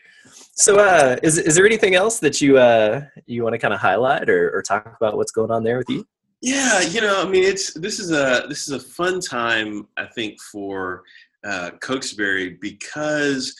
So, 0.55 0.77
uh, 0.77 1.17
is 1.24 1.38
is 1.38 1.55
there 1.55 1.65
anything 1.65 1.95
else 1.95 2.19
that 2.19 2.39
you 2.39 2.57
uh, 2.57 3.01
you 3.25 3.43
want 3.43 3.53
to 3.53 3.60
kind 3.60 3.74
of 3.74 3.79
highlight 3.79 4.29
or, 4.29 4.55
or 4.55 4.62
talk 4.62 4.95
about 4.95 5.17
what's 5.17 5.31
going 5.31 5.51
on 5.51 5.63
there 5.63 5.77
with 5.77 5.89
you? 5.89 6.05
Yeah, 6.41 6.81
you 6.81 7.01
know, 7.01 7.22
I 7.22 7.27
mean, 7.27 7.43
it's 7.43 7.74
this 7.74 8.00
is 8.00 8.12
a 8.12 8.45
this 8.48 8.67
is 8.67 8.72
a 8.72 8.79
fun 8.79 9.19
time 9.19 9.88
I 9.98 10.05
think 10.05 10.39
for 10.41 11.03
uh, 11.43 11.72
Cokesbury 11.81 12.57
because 12.62 13.55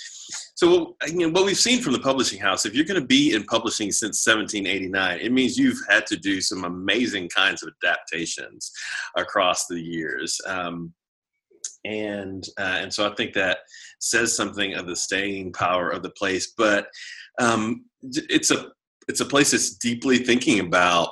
so 0.56 0.96
you 1.08 1.20
know, 1.20 1.30
what 1.30 1.46
we've 1.46 1.58
seen 1.58 1.82
from 1.82 1.94
the 1.94 2.00
publishing 2.00 2.40
house, 2.40 2.66
if 2.66 2.76
you're 2.76 2.86
going 2.86 3.02
to 3.02 3.08
be 3.08 3.34
in 3.34 3.44
publishing 3.44 3.92
since 3.92 4.26
1789, 4.26 5.20
it 5.20 5.32
means 5.32 5.58
you've 5.58 5.82
had 5.90 6.06
to 6.08 6.16
do 6.16 6.42
some 6.42 6.64
amazing 6.64 7.30
kinds 7.30 7.64
of 7.64 7.74
adaptations 7.84 8.72
across 9.18 9.66
the 9.68 9.80
years. 9.80 10.40
Um, 10.46 10.94
and 11.86 12.44
uh, 12.60 12.80
and 12.82 12.94
so 12.94 13.10
I 13.10 13.16
think 13.16 13.34
that 13.34 13.60
says 14.00 14.36
something 14.36 14.74
of 14.74 14.88
the 14.88 14.96
staying 14.96 15.54
power 15.54 15.90
of 15.90 16.04
the 16.04 16.12
place. 16.12 16.54
But 16.58 16.88
um, 17.40 17.86
it's 18.02 18.52
a 18.52 18.68
it's 19.08 19.22
a 19.22 19.26
place 19.26 19.52
that's 19.52 19.76
deeply 19.76 20.18
thinking 20.18 20.60
about 20.60 21.10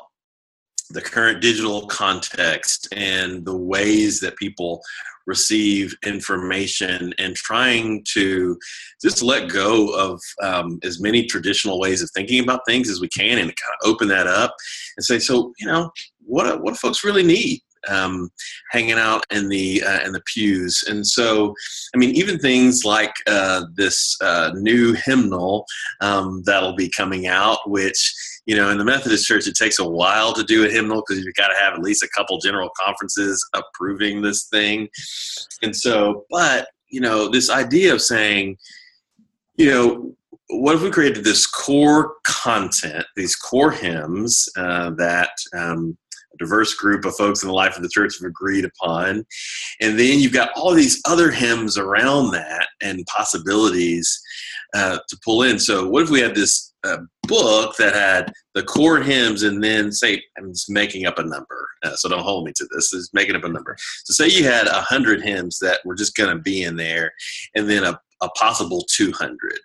the 0.89 1.01
current 1.01 1.41
digital 1.41 1.87
context 1.87 2.87
and 2.95 3.45
the 3.45 3.55
ways 3.55 4.19
that 4.19 4.35
people 4.37 4.81
receive 5.27 5.95
information 6.05 7.13
and 7.17 7.35
trying 7.35 8.03
to 8.13 8.57
just 9.01 9.21
let 9.21 9.49
go 9.49 9.87
of 9.95 10.19
um, 10.41 10.79
as 10.83 10.99
many 10.99 11.25
traditional 11.25 11.79
ways 11.79 12.01
of 12.01 12.09
thinking 12.11 12.41
about 12.41 12.61
things 12.67 12.89
as 12.89 12.99
we 12.99 13.07
can 13.09 13.37
and 13.37 13.47
kind 13.47 13.75
of 13.81 13.89
open 13.89 14.07
that 14.07 14.27
up 14.27 14.53
and 14.97 15.05
say 15.05 15.19
so 15.19 15.53
you 15.59 15.67
know 15.67 15.89
what 16.25 16.61
what 16.61 16.71
do 16.71 16.75
folks 16.75 17.03
really 17.03 17.23
need 17.23 17.61
um, 17.87 18.29
hanging 18.71 18.93
out 18.93 19.25
in 19.31 19.49
the 19.49 19.83
uh, 19.83 19.99
in 20.05 20.11
the 20.11 20.21
pews. 20.33 20.83
And 20.87 21.05
so, 21.05 21.53
I 21.93 21.97
mean, 21.97 22.11
even 22.11 22.39
things 22.39 22.83
like 22.85 23.13
uh, 23.27 23.65
this 23.75 24.17
uh, 24.21 24.51
new 24.55 24.93
hymnal 24.93 25.65
um, 26.01 26.43
that'll 26.45 26.75
be 26.75 26.89
coming 26.89 27.27
out, 27.27 27.59
which 27.69 28.13
you 28.45 28.55
know, 28.55 28.69
in 28.69 28.77
the 28.77 28.85
Methodist 28.85 29.27
Church, 29.27 29.47
it 29.47 29.55
takes 29.55 29.79
a 29.79 29.87
while 29.87 30.33
to 30.33 30.43
do 30.43 30.65
a 30.65 30.69
hymnal 30.69 31.03
because 31.07 31.23
you've 31.23 31.35
got 31.35 31.49
to 31.49 31.59
have 31.59 31.73
at 31.73 31.81
least 31.81 32.03
a 32.03 32.09
couple 32.09 32.39
general 32.39 32.69
conferences 32.77 33.47
approving 33.53 34.21
this 34.21 34.45
thing. 34.45 34.89
And 35.61 35.75
so, 35.75 36.25
but 36.29 36.67
you 36.89 37.01
know, 37.01 37.29
this 37.29 37.49
idea 37.49 37.93
of 37.93 38.01
saying, 38.01 38.57
you 39.55 39.69
know, 39.69 40.15
what 40.49 40.75
if 40.75 40.81
we 40.81 40.91
created 40.91 41.23
this 41.23 41.47
core 41.47 42.15
content, 42.25 43.05
these 43.15 43.35
core 43.35 43.71
hymns 43.71 44.49
uh, 44.57 44.89
that 44.97 45.29
um, 45.57 45.97
diverse 46.41 46.73
group 46.73 47.05
of 47.05 47.15
folks 47.15 47.43
in 47.43 47.47
the 47.47 47.53
life 47.53 47.77
of 47.77 47.83
the 47.83 47.89
church 47.89 48.19
have 48.19 48.27
agreed 48.27 48.65
upon. 48.65 49.23
And 49.79 49.97
then 49.99 50.19
you've 50.19 50.33
got 50.33 50.51
all 50.55 50.73
these 50.73 51.01
other 51.07 51.31
hymns 51.31 51.77
around 51.77 52.31
that 52.31 52.67
and 52.81 53.05
possibilities 53.05 54.19
uh, 54.73 54.97
to 55.07 55.19
pull 55.23 55.43
in. 55.43 55.59
So, 55.59 55.87
what 55.87 56.03
if 56.03 56.09
we 56.09 56.21
had 56.21 56.35
this 56.35 56.73
uh, 56.83 56.97
book 57.27 57.75
that 57.77 57.93
had 57.93 58.33
the 58.55 58.63
core 58.63 58.99
hymns 59.01 59.43
and 59.43 59.63
then 59.63 59.91
say, 59.91 60.21
I'm 60.37 60.51
just 60.51 60.69
making 60.69 61.05
up 61.05 61.19
a 61.19 61.23
number, 61.23 61.67
uh, 61.83 61.95
so 61.95 62.09
don't 62.09 62.23
hold 62.23 62.45
me 62.45 62.53
to 62.55 62.67
this, 62.73 62.91
is 62.93 63.09
making 63.13 63.35
up 63.35 63.43
a 63.43 63.49
number. 63.49 63.75
So, 64.05 64.13
say 64.13 64.33
you 64.33 64.45
had 64.45 64.67
a 64.67 64.81
hundred 64.81 65.21
hymns 65.21 65.59
that 65.59 65.79
were 65.85 65.95
just 65.95 66.15
going 66.15 66.35
to 66.35 66.41
be 66.41 66.63
in 66.63 66.75
there, 66.75 67.11
and 67.55 67.69
then 67.69 67.83
a, 67.83 67.99
a 68.21 68.29
possible 68.29 68.85
200 68.89 69.59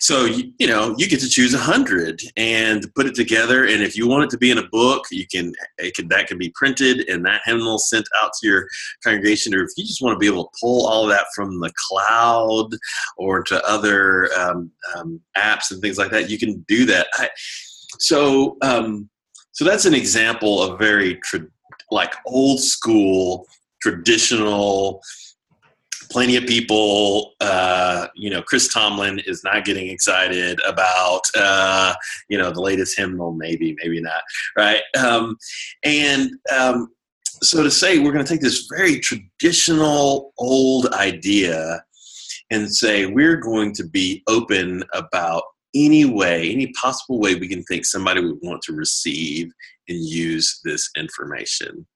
so 0.00 0.24
you, 0.24 0.52
you 0.58 0.66
know 0.66 0.94
you 0.98 1.08
get 1.08 1.20
to 1.20 1.28
choose 1.28 1.54
a 1.54 1.58
hundred 1.58 2.20
and 2.36 2.92
put 2.94 3.06
it 3.06 3.14
together. 3.14 3.64
And 3.64 3.82
if 3.82 3.96
you 3.96 4.08
want 4.08 4.24
it 4.24 4.30
to 4.30 4.38
be 4.38 4.50
in 4.50 4.58
a 4.58 4.68
book, 4.68 5.04
you 5.10 5.26
can 5.26 5.52
it 5.78 5.94
can 5.94 6.08
that 6.08 6.26
can 6.26 6.38
be 6.38 6.50
printed 6.54 7.08
and 7.08 7.24
that 7.26 7.42
hymnal 7.44 7.78
sent 7.78 8.06
out 8.22 8.32
to 8.40 8.46
your 8.46 8.68
congregation. 9.02 9.54
Or 9.54 9.62
if 9.62 9.70
you 9.76 9.84
just 9.84 10.02
want 10.02 10.14
to 10.14 10.18
be 10.18 10.26
able 10.26 10.44
to 10.44 10.58
pull 10.60 10.86
all 10.86 11.06
that 11.06 11.26
from 11.34 11.60
the 11.60 11.72
cloud 11.88 12.70
or 13.16 13.42
to 13.44 13.62
other 13.66 14.32
um, 14.38 14.70
um, 14.94 15.20
apps 15.36 15.70
and 15.70 15.80
things 15.80 15.98
like 15.98 16.10
that, 16.10 16.30
you 16.30 16.38
can 16.38 16.64
do 16.68 16.84
that. 16.86 17.08
I, 17.14 17.28
so 17.98 18.56
um, 18.62 19.08
so 19.52 19.64
that's 19.64 19.86
an 19.86 19.94
example 19.94 20.62
of 20.62 20.78
very 20.78 21.16
tra- 21.24 21.46
like 21.90 22.14
old 22.26 22.60
school 22.60 23.46
traditional 23.80 25.02
plenty 26.10 26.36
of 26.36 26.46
people, 26.46 27.34
uh, 27.40 28.06
you 28.14 28.30
know, 28.30 28.42
Chris 28.42 28.72
Tomlin 28.72 29.20
is 29.20 29.42
not 29.44 29.64
getting 29.64 29.88
excited 29.88 30.58
about, 30.66 31.22
uh, 31.36 31.94
you 32.28 32.38
know, 32.38 32.50
the 32.50 32.60
latest 32.60 32.96
hymnal, 32.96 33.32
maybe, 33.32 33.76
maybe 33.82 34.00
not, 34.00 34.22
right? 34.56 34.82
Um, 34.98 35.36
and 35.84 36.30
um, 36.56 36.88
so 37.42 37.62
to 37.62 37.70
say, 37.70 37.98
we're 37.98 38.12
going 38.12 38.24
to 38.24 38.32
take 38.32 38.40
this 38.40 38.68
very 38.74 38.98
traditional 39.00 40.32
old 40.38 40.88
idea 40.92 41.82
and 42.50 42.72
say 42.72 43.06
we're 43.06 43.36
going 43.36 43.72
to 43.74 43.86
be 43.86 44.22
open 44.28 44.82
about 44.94 45.42
any 45.74 46.04
way, 46.04 46.50
any 46.50 46.72
possible 46.72 47.18
way 47.18 47.34
we 47.34 47.48
can 47.48 47.62
think 47.64 47.84
somebody 47.84 48.20
would 48.20 48.38
want 48.42 48.62
to 48.62 48.72
receive 48.72 49.50
and 49.88 49.98
use 50.04 50.60
this 50.64 50.88
information. 50.96 51.86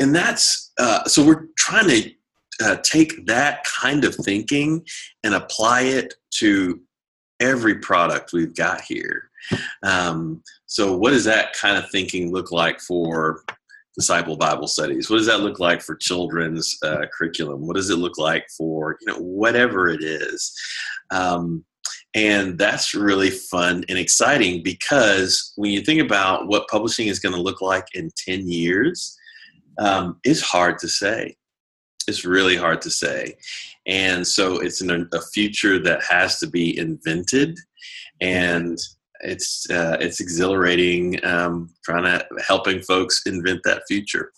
And 0.00 0.14
that's 0.14 0.72
uh, 0.78 1.04
so 1.04 1.24
we're 1.24 1.46
trying 1.56 1.88
to 1.88 2.10
uh, 2.62 2.76
take 2.82 3.26
that 3.26 3.64
kind 3.64 4.04
of 4.04 4.14
thinking 4.14 4.84
and 5.22 5.34
apply 5.34 5.82
it 5.82 6.14
to 6.38 6.80
every 7.40 7.76
product 7.76 8.32
we've 8.32 8.54
got 8.54 8.80
here. 8.80 9.30
Um, 9.82 10.42
so, 10.66 10.96
what 10.96 11.10
does 11.10 11.24
that 11.24 11.52
kind 11.52 11.76
of 11.76 11.90
thinking 11.90 12.32
look 12.32 12.52
like 12.52 12.80
for 12.80 13.44
disciple 13.94 14.36
Bible 14.36 14.68
studies? 14.68 15.10
What 15.10 15.18
does 15.18 15.26
that 15.26 15.40
look 15.40 15.60
like 15.60 15.82
for 15.82 15.96
children's 15.96 16.76
uh, 16.82 17.06
curriculum? 17.12 17.66
What 17.66 17.76
does 17.76 17.90
it 17.90 17.98
look 17.98 18.18
like 18.18 18.46
for 18.56 18.96
you 19.00 19.06
know 19.06 19.18
whatever 19.18 19.88
it 19.88 20.02
is? 20.02 20.54
Um, 21.10 21.64
and 22.14 22.56
that's 22.58 22.94
really 22.94 23.30
fun 23.30 23.84
and 23.88 23.98
exciting 23.98 24.62
because 24.62 25.52
when 25.56 25.72
you 25.72 25.80
think 25.80 26.00
about 26.00 26.46
what 26.46 26.68
publishing 26.68 27.08
is 27.08 27.18
going 27.18 27.34
to 27.34 27.40
look 27.40 27.60
like 27.60 27.86
in 27.94 28.08
10 28.16 28.48
years, 28.48 29.16
um, 29.78 30.20
it's 30.22 30.40
hard 30.40 30.78
to 30.78 30.88
say. 30.88 31.36
It's 32.08 32.24
really 32.24 32.56
hard 32.56 32.80
to 32.82 32.90
say. 32.90 33.36
And 33.86 34.26
so 34.26 34.58
it's 34.60 34.80
an, 34.80 35.08
a 35.12 35.20
future 35.20 35.78
that 35.80 36.02
has 36.04 36.38
to 36.40 36.46
be 36.46 36.76
invented. 36.78 37.58
And 38.20 38.78
it's 39.20 39.68
uh, 39.70 39.96
it's 40.00 40.20
exhilarating 40.20 41.24
um, 41.24 41.70
trying 41.84 42.04
to 42.04 42.26
helping 42.46 42.80
folks 42.80 43.22
invent 43.26 43.60
that 43.64 43.82
future. 43.88 44.32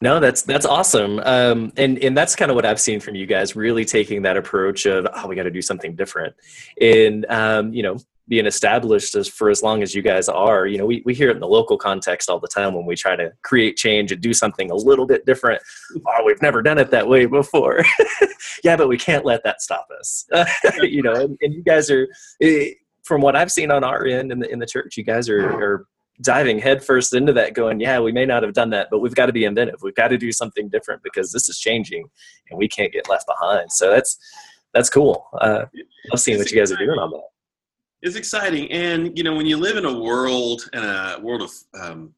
No, 0.00 0.20
that's 0.20 0.42
that's 0.42 0.66
awesome, 0.66 1.20
um, 1.20 1.72
and 1.76 1.98
and 1.98 2.16
that's 2.16 2.36
kind 2.36 2.50
of 2.50 2.54
what 2.54 2.66
I've 2.66 2.80
seen 2.80 3.00
from 3.00 3.14
you 3.14 3.26
guys, 3.26 3.56
really 3.56 3.84
taking 3.84 4.22
that 4.22 4.36
approach 4.36 4.86
of 4.86 5.06
oh, 5.14 5.26
we 5.26 5.36
got 5.36 5.44
to 5.44 5.50
do 5.50 5.62
something 5.62 5.94
different, 5.94 6.34
and 6.80 7.26
um, 7.28 7.72
you 7.72 7.82
know, 7.82 7.98
being 8.28 8.46
established 8.46 9.14
as 9.14 9.28
for 9.28 9.50
as 9.50 9.62
long 9.62 9.82
as 9.82 9.94
you 9.94 10.02
guys 10.02 10.28
are. 10.28 10.66
You 10.66 10.78
know, 10.78 10.86
we 10.86 11.02
we 11.04 11.14
hear 11.14 11.30
it 11.30 11.34
in 11.34 11.40
the 11.40 11.48
local 11.48 11.76
context 11.76 12.28
all 12.28 12.40
the 12.40 12.48
time 12.48 12.74
when 12.74 12.86
we 12.86 12.96
try 12.96 13.16
to 13.16 13.32
create 13.42 13.76
change 13.76 14.12
and 14.12 14.20
do 14.20 14.32
something 14.32 14.70
a 14.70 14.74
little 14.74 15.06
bit 15.06 15.26
different. 15.26 15.62
Oh, 16.06 16.24
we've 16.24 16.42
never 16.42 16.62
done 16.62 16.78
it 16.78 16.90
that 16.90 17.08
way 17.08 17.26
before. 17.26 17.82
yeah, 18.64 18.76
but 18.76 18.88
we 18.88 18.98
can't 18.98 19.24
let 19.24 19.44
that 19.44 19.62
stop 19.62 19.88
us. 19.98 20.26
you 20.82 21.02
know, 21.02 21.14
and, 21.14 21.38
and 21.40 21.54
you 21.54 21.62
guys 21.62 21.90
are. 21.90 22.08
Eh, 22.40 22.70
from 23.04 23.20
what 23.20 23.36
I've 23.36 23.52
seen 23.52 23.70
on 23.70 23.84
our 23.84 24.06
end 24.06 24.32
in 24.32 24.38
the 24.38 24.50
in 24.50 24.58
the 24.58 24.66
church, 24.66 24.96
you 24.96 25.04
guys 25.04 25.28
are, 25.28 25.46
are 25.46 25.86
diving 26.20 26.58
headfirst 26.58 27.14
into 27.14 27.32
that, 27.32 27.54
going, 27.54 27.80
yeah, 27.80 28.00
we 28.00 28.12
may 28.12 28.24
not 28.24 28.42
have 28.42 28.52
done 28.52 28.70
that, 28.70 28.88
but 28.90 29.00
we've 29.00 29.14
got 29.14 29.26
to 29.26 29.32
be 29.32 29.44
inventive. 29.44 29.80
We've 29.82 29.94
got 29.94 30.08
to 30.08 30.18
do 30.18 30.32
something 30.32 30.68
different 30.68 31.02
because 31.02 31.32
this 31.32 31.48
is 31.48 31.58
changing, 31.58 32.04
and 32.50 32.58
we 32.58 32.68
can't 32.68 32.92
get 32.92 33.08
left 33.08 33.26
behind. 33.26 33.72
So 33.72 33.90
that's 33.90 34.18
that's 34.72 34.90
cool. 34.90 35.26
Uh, 35.40 35.64
love 36.10 36.20
seeing 36.20 36.38
what 36.38 36.50
you 36.50 36.58
guys 36.58 36.72
are 36.72 36.76
doing 36.76 36.98
on 36.98 37.10
that. 37.10 37.22
It's 38.02 38.16
exciting, 38.16 38.70
and 38.70 39.16
you 39.16 39.24
know, 39.24 39.34
when 39.34 39.46
you 39.46 39.56
live 39.56 39.76
in 39.76 39.84
a 39.84 39.98
world, 39.98 40.68
in 40.72 40.82
a 40.84 41.18
world 41.22 41.42
of 41.42 41.52
um, 41.80 42.12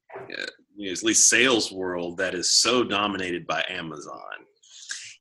you 0.77 0.87
know, 0.87 0.93
at 0.93 1.03
least 1.03 1.29
sales 1.29 1.73
world 1.73 2.17
that 2.19 2.35
is 2.35 2.51
so 2.51 2.85
dominated 2.85 3.47
by 3.47 3.65
Amazon, 3.69 4.21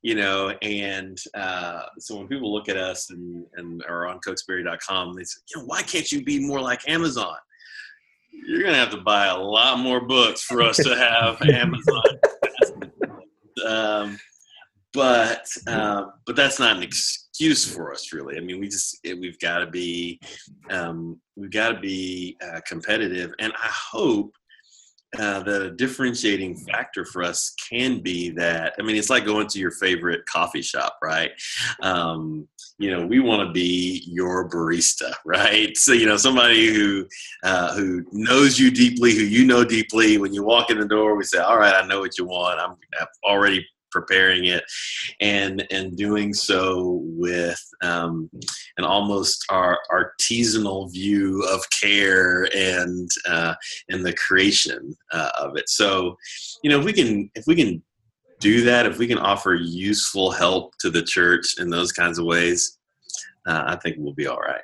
you 0.02 0.14
know, 0.14 0.50
and 0.62 1.18
uh, 1.34 1.82
so 1.98 2.16
when 2.16 2.28
people 2.28 2.52
look 2.52 2.68
at 2.68 2.76
us 2.76 3.10
and, 3.10 3.44
and 3.56 3.82
are 3.88 4.06
on 4.06 4.20
Cokesbury.com, 4.20 5.14
they 5.14 5.24
say, 5.24 5.40
you 5.54 5.60
know, 5.60 5.66
why 5.66 5.82
can't 5.82 6.10
you 6.12 6.22
be 6.22 6.38
more 6.38 6.60
like 6.60 6.88
Amazon? 6.88 7.36
You're 8.46 8.62
going 8.62 8.72
to 8.72 8.78
have 8.78 8.90
to 8.90 9.00
buy 9.00 9.26
a 9.26 9.36
lot 9.36 9.78
more 9.78 10.00
books 10.00 10.42
for 10.42 10.62
us 10.62 10.76
to 10.76 10.96
have 10.96 11.40
Amazon. 11.48 12.02
um, 13.66 14.18
but 14.92 15.46
um, 15.66 16.12
but 16.24 16.36
that's 16.36 16.58
not 16.58 16.76
an 16.76 16.82
excuse 16.82 17.70
for 17.70 17.92
us, 17.92 18.12
really. 18.12 18.38
I 18.38 18.40
mean, 18.40 18.58
we 18.60 18.68
just 18.68 18.98
it, 19.04 19.18
we've 19.18 19.38
got 19.38 19.58
to 19.58 19.66
be 19.66 20.18
um, 20.70 21.20
we've 21.36 21.50
got 21.50 21.72
to 21.72 21.80
be 21.80 22.36
uh, 22.42 22.60
competitive, 22.66 23.32
and 23.38 23.52
I 23.52 23.68
hope 23.68 24.32
uh, 25.18 25.40
that 25.40 25.62
a 25.62 25.70
differentiating 25.70 26.56
factor 26.56 27.04
for 27.04 27.22
us 27.22 27.54
can 27.70 28.00
be 28.00 28.30
that 28.30 28.74
I 28.78 28.82
mean 28.82 28.96
it's 28.96 29.10
like 29.10 29.24
going 29.24 29.46
to 29.48 29.58
your 29.58 29.70
favorite 29.70 30.24
coffee 30.26 30.62
shop, 30.62 30.96
right? 31.02 31.30
Um, 31.82 32.48
you 32.78 32.90
know, 32.90 33.06
we 33.06 33.20
want 33.20 33.46
to 33.46 33.52
be 33.52 34.04
your 34.06 34.48
barista, 34.48 35.12
right? 35.24 35.76
So 35.76 35.92
you 35.92 36.06
know 36.06 36.16
somebody 36.16 36.72
who 36.72 37.06
uh, 37.42 37.74
who 37.74 38.04
knows 38.12 38.58
you 38.58 38.70
deeply, 38.70 39.14
who 39.14 39.22
you 39.22 39.44
know 39.44 39.64
deeply. 39.64 40.18
When 40.18 40.34
you 40.34 40.42
walk 40.42 40.70
in 40.70 40.78
the 40.78 40.86
door, 40.86 41.16
we 41.16 41.24
say, 41.24 41.38
"All 41.38 41.58
right, 41.58 41.74
I 41.74 41.86
know 41.86 42.00
what 42.00 42.18
you 42.18 42.26
want. 42.26 42.60
I'm, 42.60 42.76
I'm 43.00 43.06
already 43.24 43.66
preparing 43.96 44.44
it 44.46 44.62
and 45.20 45.66
and 45.70 45.96
doing 45.96 46.34
so 46.34 47.00
with 47.04 47.62
um, 47.82 48.28
an 48.76 48.84
almost 48.84 49.44
our 49.48 49.78
artisanal 49.90 50.92
view 50.92 51.42
of 51.50 51.62
care 51.70 52.48
and 52.54 53.08
uh, 53.26 53.54
and 53.88 54.04
the 54.04 54.12
creation 54.14 54.94
uh, 55.12 55.30
of 55.38 55.56
it 55.56 55.68
so 55.68 56.14
you 56.62 56.70
know 56.70 56.78
if 56.78 56.84
we 56.84 56.92
can 56.92 57.30
if 57.34 57.44
we 57.46 57.54
can 57.54 57.82
do 58.40 58.62
that 58.62 58.86
if 58.86 58.98
we 58.98 59.06
can 59.06 59.18
offer 59.18 59.54
useful 59.54 60.30
help 60.30 60.76
to 60.78 60.90
the 60.90 61.02
church 61.02 61.58
in 61.58 61.70
those 61.70 61.92
kinds 61.92 62.18
of 62.18 62.26
ways 62.26 62.78
uh, 63.46 63.64
i 63.66 63.76
think 63.76 63.96
we'll 63.98 64.14
be 64.14 64.26
all 64.26 64.40
right 64.40 64.62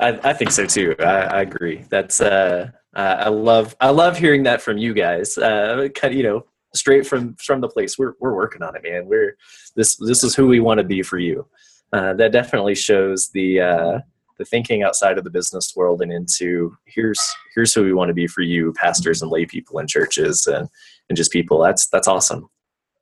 I, 0.00 0.08
I 0.22 0.32
think 0.32 0.50
so 0.50 0.66
too. 0.66 0.94
I, 0.98 1.04
I 1.04 1.40
agree. 1.42 1.84
That's 1.88 2.20
uh, 2.20 2.70
I 2.94 3.28
love 3.28 3.76
I 3.80 3.90
love 3.90 4.18
hearing 4.18 4.42
that 4.44 4.62
from 4.62 4.78
you 4.78 4.94
guys. 4.94 5.36
Uh, 5.36 5.88
kind 5.94 6.12
of, 6.12 6.18
you 6.18 6.22
know, 6.22 6.46
straight 6.74 7.06
from 7.06 7.34
from 7.34 7.60
the 7.60 7.68
place. 7.68 7.98
We're 7.98 8.14
we're 8.20 8.34
working 8.34 8.62
on 8.62 8.76
it, 8.76 8.82
man. 8.82 9.06
We're 9.06 9.36
this 9.74 9.96
this 9.96 10.24
is 10.24 10.34
who 10.34 10.46
we 10.46 10.60
want 10.60 10.78
to 10.78 10.84
be 10.84 11.02
for 11.02 11.18
you. 11.18 11.46
Uh, 11.92 12.14
that 12.14 12.32
definitely 12.32 12.74
shows 12.74 13.28
the 13.28 13.60
uh, 13.60 13.98
the 14.38 14.44
thinking 14.44 14.82
outside 14.82 15.18
of 15.18 15.24
the 15.24 15.30
business 15.30 15.74
world 15.76 16.02
and 16.02 16.12
into 16.12 16.76
here's 16.86 17.20
here's 17.54 17.74
who 17.74 17.84
we 17.84 17.92
want 17.92 18.08
to 18.08 18.14
be 18.14 18.26
for 18.26 18.42
you, 18.42 18.72
pastors 18.74 19.22
and 19.22 19.30
lay 19.30 19.46
people 19.46 19.78
in 19.78 19.86
churches 19.86 20.46
and 20.46 20.68
and 21.08 21.16
just 21.16 21.32
people. 21.32 21.60
That's 21.60 21.88
that's 21.88 22.08
awesome. 22.08 22.48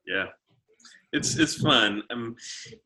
Yeah, 0.06 0.26
it's 1.12 1.38
it's 1.38 1.62
fun. 1.62 2.02
Um, 2.10 2.36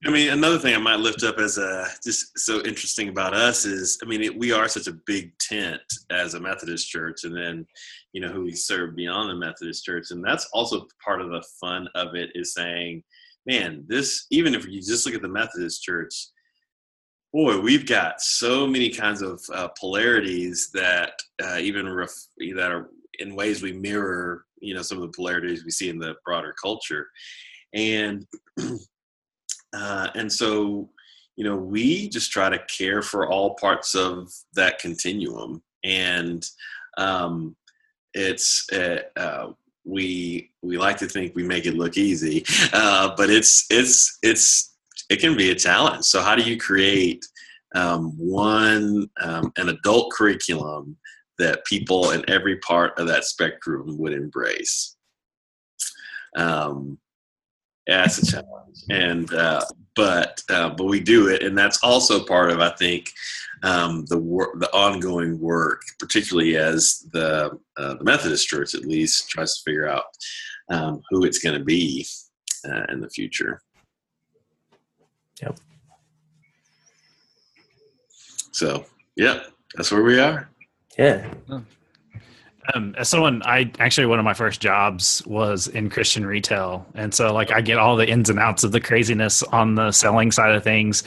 I 0.07 0.11
mean, 0.11 0.31
another 0.31 0.59
thing 0.59 0.75
I 0.75 0.79
might 0.79 1.01
lift 1.01 1.25
up 1.25 1.39
as 1.39 1.59
a 1.59 1.87
just 2.05 2.39
so 2.39 2.63
interesting 2.65 3.09
about 3.09 3.35
us 3.35 3.65
is, 3.65 3.99
I 4.03 4.07
mean, 4.07 4.23
it, 4.23 4.39
we 4.39 4.53
are 4.53 4.69
such 4.69 4.87
a 4.87 4.99
big 5.07 5.33
tent 5.39 5.81
as 6.11 6.35
a 6.35 6.41
Methodist 6.41 6.89
church, 6.89 7.25
and 7.25 7.35
then 7.35 7.67
you 8.13 8.21
know 8.21 8.29
who 8.29 8.45
we 8.45 8.53
serve 8.53 8.95
beyond 8.95 9.31
the 9.31 9.35
Methodist 9.35 9.85
church, 9.85 10.11
and 10.11 10.23
that's 10.25 10.49
also 10.53 10.87
part 11.05 11.21
of 11.21 11.31
the 11.31 11.43
fun 11.61 11.89
of 11.95 12.15
it 12.15 12.31
is 12.35 12.55
saying, 12.55 13.03
man, 13.47 13.85
this 13.89 14.27
even 14.31 14.55
if 14.55 14.67
you 14.67 14.81
just 14.81 15.07
look 15.07 15.15
at 15.15 15.23
the 15.23 15.29
Methodist 15.29 15.83
church, 15.83 16.29
boy, 17.33 17.59
we've 17.59 17.87
got 17.87 18.21
so 18.21 18.67
many 18.67 18.91
kinds 18.91 19.23
of 19.23 19.41
uh, 19.55 19.69
polarities 19.81 20.71
that 20.75 21.13
uh, 21.43 21.59
even 21.59 21.89
ref, 21.89 22.13
that 22.57 22.71
are 22.71 22.91
in 23.19 23.35
ways 23.35 23.63
we 23.63 23.73
mirror, 23.73 24.45
you 24.61 24.75
know, 24.75 24.83
some 24.83 24.99
of 24.99 25.03
the 25.03 25.17
polarities 25.17 25.65
we 25.65 25.71
see 25.71 25.89
in 25.89 25.99
the 25.99 26.15
broader 26.25 26.55
culture. 26.61 27.09
And 27.75 28.27
uh, 29.75 30.09
and 30.15 30.33
so 30.33 30.91
you 31.37 31.45
know 31.45 31.57
we 31.57 32.09
just 32.09 32.33
try 32.33 32.49
to 32.49 32.59
care 32.67 33.03
for 33.03 33.31
all 33.31 33.55
parts 33.55 33.95
of 33.95 34.33
that 34.55 34.79
continuum. 34.79 35.63
And 35.85 36.45
um, 36.97 37.57
it's 38.15 38.67
uh, 38.73 39.03
uh, 39.17 39.53
we 39.85 40.51
we 40.63 40.77
like 40.77 40.97
to 40.99 41.07
think 41.07 41.35
we 41.35 41.45
make 41.45 41.67
it 41.67 41.75
look 41.75 41.97
easy 41.97 42.45
uh, 42.73 43.15
but 43.17 43.31
it's 43.31 43.67
it's 43.71 44.19
it's 44.23 44.75
it 45.09 45.21
can 45.21 45.37
be 45.37 45.51
a 45.51 45.55
challenge. 45.55 46.05
So 46.05 46.21
how 46.21 46.35
do 46.35 46.43
you 46.43 46.59
create 46.59 47.25
um, 47.75 48.13
one 48.19 49.09
um, 49.23 49.53
an 49.57 49.71
adult 49.71 50.13
curriculum 50.13 50.97
that 51.39 51.65
people 51.65 52.11
in 52.11 52.29
every 52.29 52.57
part 52.59 52.99
of 52.99 53.07
that 53.07 53.25
spectrum 53.25 53.97
would 53.99 54.13
embrace 54.13 54.97
um, 56.37 56.99
yeah, 57.87 58.05
it's 58.05 58.19
a 58.19 58.27
challenge, 58.27 58.85
and 58.91 59.33
uh, 59.33 59.65
but 59.97 60.43
uh, 60.51 60.69
but 60.71 60.85
we 60.85 61.01
do 61.01 61.29
it, 61.29 61.43
and 61.43 61.57
that's 61.57 61.83
also 61.83 62.25
part 62.25 62.51
of 62.51 62.61
I 62.61 62.71
think 62.71 63.11
um, 63.63 64.05
the 64.09 64.19
work, 64.19 64.61
the 64.61 64.71
ongoing 64.75 65.41
work, 65.41 65.81
particularly 65.99 66.57
as 66.57 67.07
the 67.13 67.59
uh, 67.79 67.95
the 67.95 68.05
Methodist 68.05 68.47
Church 68.47 68.75
at 68.75 68.85
least 68.85 69.31
tries 69.31 69.57
to 69.57 69.63
figure 69.65 69.89
out 69.89 70.05
um, 70.71 71.01
who 71.09 71.25
it's 71.25 71.39
going 71.39 71.59
to 71.59 71.65
be 71.65 72.07
uh, 72.69 72.85
in 72.91 73.01
the 73.01 73.09
future. 73.09 73.63
Yep. 75.41 75.59
So, 78.53 78.85
yeah, 79.17 79.45
that's 79.77 79.93
where 79.93 80.03
we 80.03 80.19
are. 80.19 80.51
Yeah. 80.99 81.27
Um, 82.75 82.95
as 82.99 83.09
someone, 83.09 83.41
I 83.45 83.71
actually 83.79 84.07
one 84.07 84.19
of 84.19 84.25
my 84.25 84.35
first 84.35 84.61
jobs 84.61 85.23
was 85.27 85.69
in 85.69 85.89
Christian 85.89 86.27
retail, 86.27 86.85
and 86.95 87.15
so 87.15 87.33
like 87.33 87.51
I 87.51 87.63
get 87.63 87.79
all 87.79 87.97
the 87.97 88.07
ins 88.07 88.29
and 88.29 88.39
outs 88.39 88.63
of 88.63 88.73
the 88.73 88.81
craziness 88.81 89.43
on 89.45 89.75
the 89.75 89.91
selling 89.91 90.31
side 90.31 90.55
of 90.55 90.65
things, 90.65 91.03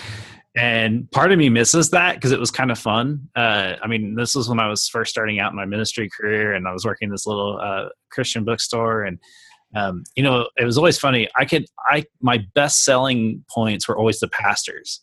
and 0.55 1.09
part 1.11 1.31
of 1.31 1.37
me 1.37 1.49
misses 1.49 1.91
that 1.91 2.15
because 2.15 2.31
it 2.31 2.39
was 2.39 2.49
kind 2.49 2.71
of 2.71 2.79
fun. 2.79 3.29
Uh, 3.35 3.75
I 3.81 3.87
mean, 3.87 4.15
this 4.15 4.33
was 4.33 4.49
when 4.49 4.59
I 4.59 4.67
was 4.67 4.87
first 4.87 5.11
starting 5.11 5.39
out 5.39 5.51
in 5.51 5.55
my 5.55 5.65
ministry 5.65 6.09
career, 6.09 6.53
and 6.53 6.67
I 6.67 6.73
was 6.73 6.83
working 6.83 7.09
this 7.09 7.27
little 7.27 7.59
uh, 7.61 7.89
Christian 8.09 8.43
bookstore, 8.43 9.03
and 9.03 9.19
um, 9.75 10.03
you 10.15 10.23
know, 10.23 10.49
it 10.57 10.65
was 10.65 10.77
always 10.77 10.97
funny. 10.97 11.29
I 11.35 11.45
could, 11.45 11.65
I 11.89 12.05
my 12.21 12.45
best 12.55 12.83
selling 12.83 13.45
points 13.53 13.87
were 13.87 13.97
always 13.97 14.19
the 14.19 14.29
pastors. 14.29 15.01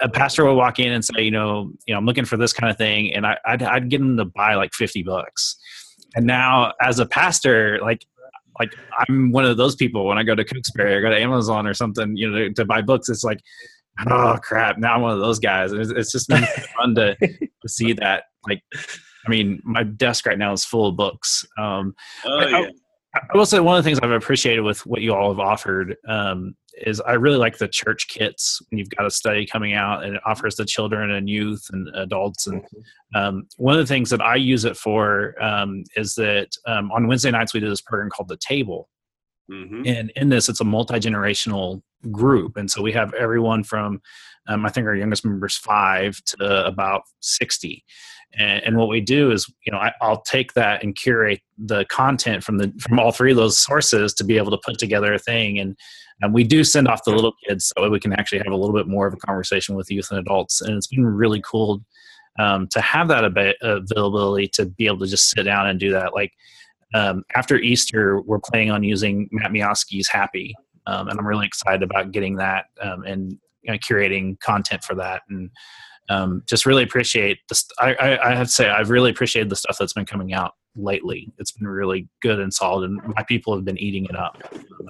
A 0.00 0.08
pastor 0.08 0.44
would 0.46 0.54
walk 0.54 0.78
in 0.78 0.92
and 0.92 1.04
say, 1.04 1.22
you 1.22 1.30
know, 1.30 1.70
you 1.86 1.92
know, 1.94 1.98
I'm 1.98 2.06
looking 2.06 2.24
for 2.24 2.36
this 2.36 2.52
kind 2.52 2.70
of 2.70 2.78
thing, 2.78 3.12
and 3.14 3.26
I, 3.26 3.36
I'd, 3.44 3.62
I'd 3.62 3.90
get 3.90 3.98
them 3.98 4.16
to 4.16 4.24
buy 4.24 4.54
like 4.54 4.72
fifty 4.72 5.02
bucks 5.02 5.56
and 6.14 6.26
now 6.26 6.72
as 6.82 6.98
a 6.98 7.06
pastor 7.06 7.78
like 7.80 8.04
like 8.60 8.74
i'm 9.08 9.32
one 9.32 9.46
of 9.46 9.56
those 9.56 9.74
people 9.74 10.04
when 10.06 10.18
i 10.18 10.22
go 10.22 10.34
to 10.34 10.44
cokesbury 10.44 10.94
or 10.94 11.00
go 11.00 11.08
to 11.08 11.18
amazon 11.18 11.66
or 11.66 11.72
something 11.72 12.14
you 12.18 12.30
know 12.30 12.36
to, 12.36 12.52
to 12.52 12.64
buy 12.66 12.82
books 12.82 13.08
it's 13.08 13.24
like 13.24 13.40
oh 14.08 14.38
crap, 14.42 14.78
now 14.78 14.94
I'm 14.94 15.02
one 15.02 15.12
of 15.12 15.18
those 15.20 15.38
guys. 15.38 15.72
It's, 15.72 15.90
it's 15.90 16.12
just 16.12 16.26
been 16.28 16.44
fun 16.78 16.94
to, 16.94 17.14
to 17.14 17.68
see 17.68 17.92
that. 17.92 18.24
Like, 18.48 18.62
I 18.74 19.28
mean, 19.30 19.60
my 19.64 19.82
desk 19.82 20.24
right 20.26 20.38
now 20.38 20.52
is 20.54 20.64
full 20.64 20.86
of 20.88 20.96
books. 20.96 21.44
Um, 21.58 21.94
Oh, 22.24 22.38
I- 22.38 22.48
yeah. 22.48 22.70
I 23.14 23.36
will 23.36 23.44
say 23.44 23.60
one 23.60 23.76
of 23.76 23.84
the 23.84 23.88
things 23.90 23.98
I've 24.02 24.10
appreciated 24.10 24.62
with 24.62 24.86
what 24.86 25.02
you 25.02 25.12
all 25.14 25.28
have 25.30 25.38
offered 25.38 25.96
um, 26.08 26.54
is 26.78 27.00
I 27.00 27.12
really 27.12 27.36
like 27.36 27.58
the 27.58 27.68
church 27.68 28.08
kits 28.08 28.60
when 28.70 28.78
you've 28.78 28.90
got 28.90 29.06
a 29.06 29.10
study 29.10 29.46
coming 29.46 29.74
out 29.74 30.04
and 30.04 30.16
it 30.16 30.22
offers 30.24 30.56
the 30.56 30.64
children 30.64 31.10
and 31.12 31.28
youth 31.28 31.66
and 31.72 31.88
adults. 31.94 32.46
And 32.46 32.64
um, 33.14 33.46
one 33.56 33.74
of 33.74 33.80
the 33.80 33.86
things 33.92 34.10
that 34.10 34.20
I 34.22 34.36
use 34.36 34.64
it 34.64 34.76
for 34.76 35.34
um, 35.42 35.84
is 35.96 36.14
that 36.14 36.48
um, 36.66 36.90
on 36.92 37.06
Wednesday 37.06 37.30
nights 37.30 37.54
we 37.54 37.60
do 37.60 37.68
this 37.68 37.80
program 37.80 38.10
called 38.10 38.28
The 38.28 38.36
Table, 38.38 38.88
Mhm. 39.50 39.86
and 39.88 40.12
in 40.14 40.28
this 40.28 40.48
it's 40.48 40.60
a 40.60 40.64
multi-generational 40.64 41.82
group 42.12 42.56
and 42.56 42.70
so 42.70 42.80
we 42.80 42.92
have 42.92 43.12
everyone 43.14 43.64
from 43.64 44.00
um, 44.48 44.66
i 44.66 44.68
think 44.68 44.86
our 44.86 44.94
youngest 44.94 45.24
member 45.24 45.46
is 45.46 45.56
five 45.56 46.22
to 46.24 46.66
about 46.66 47.02
60 47.20 47.84
and, 48.34 48.62
and 48.64 48.76
what 48.76 48.88
we 48.88 49.00
do 49.00 49.30
is 49.30 49.46
you 49.66 49.72
know 49.72 49.78
I, 49.78 49.92
i'll 50.00 50.22
take 50.22 50.52
that 50.54 50.82
and 50.82 50.96
curate 50.96 51.40
the 51.66 51.84
content 51.86 52.42
from 52.42 52.58
the 52.58 52.72
from 52.80 52.98
all 52.98 53.12
three 53.12 53.30
of 53.30 53.36
those 53.36 53.58
sources 53.58 54.12
to 54.14 54.24
be 54.24 54.36
able 54.36 54.50
to 54.50 54.58
put 54.64 54.78
together 54.78 55.14
a 55.14 55.18
thing. 55.18 55.58
And 55.58 55.76
and 56.20 56.32
we 56.32 56.44
do 56.44 56.62
send 56.62 56.88
off 56.88 57.04
the 57.04 57.10
little 57.10 57.34
kids 57.46 57.72
so 57.76 57.88
we 57.88 57.98
can 57.98 58.12
actually 58.12 58.38
have 58.38 58.52
a 58.52 58.56
little 58.56 58.74
bit 58.74 58.86
more 58.86 59.06
of 59.06 59.14
a 59.14 59.18
conversation 59.18 59.74
with 59.74 59.90
youth 59.90 60.08
and 60.10 60.20
adults. 60.20 60.60
And 60.60 60.76
it's 60.76 60.86
been 60.86 61.04
really 61.04 61.42
cool 61.44 61.82
um, 62.38 62.68
to 62.68 62.80
have 62.80 63.08
that 63.08 63.24
ab- 63.24 63.56
availability 63.60 64.46
to 64.48 64.66
be 64.66 64.86
able 64.86 65.00
to 65.00 65.06
just 65.06 65.30
sit 65.30 65.42
down 65.42 65.68
and 65.68 65.80
do 65.80 65.90
that. 65.90 66.14
Like 66.14 66.32
um, 66.94 67.24
after 67.34 67.56
Easter, 67.56 68.20
we're 68.20 68.38
planning 68.38 68.70
on 68.70 68.84
using 68.84 69.28
Matt 69.32 69.50
Miofsky's 69.50 70.08
Happy, 70.08 70.54
um, 70.86 71.08
and 71.08 71.18
I'm 71.18 71.26
really 71.26 71.46
excited 71.46 71.82
about 71.82 72.12
getting 72.12 72.36
that 72.36 72.66
um, 72.80 73.02
and 73.04 73.38
you 73.62 73.72
know, 73.72 73.78
curating 73.78 74.38
content 74.40 74.84
for 74.84 74.94
that, 74.96 75.22
and 75.28 75.50
um, 76.08 76.42
just 76.48 76.66
really 76.66 76.82
appreciate 76.82 77.38
the. 77.48 77.54
St- 77.54 77.72
I, 77.78 77.94
I, 77.94 78.30
I 78.30 78.34
have 78.34 78.48
to 78.48 78.52
say, 78.52 78.68
I've 78.68 78.90
really 78.90 79.10
appreciated 79.10 79.50
the 79.50 79.56
stuff 79.56 79.76
that's 79.78 79.92
been 79.92 80.06
coming 80.06 80.32
out 80.32 80.52
lately. 80.74 81.32
It's 81.38 81.52
been 81.52 81.68
really 81.68 82.08
good 82.22 82.40
and 82.40 82.52
solid, 82.52 82.90
and 82.90 83.00
my 83.16 83.22
people 83.24 83.54
have 83.54 83.64
been 83.64 83.78
eating 83.78 84.04
it 84.06 84.16
up. 84.16 84.42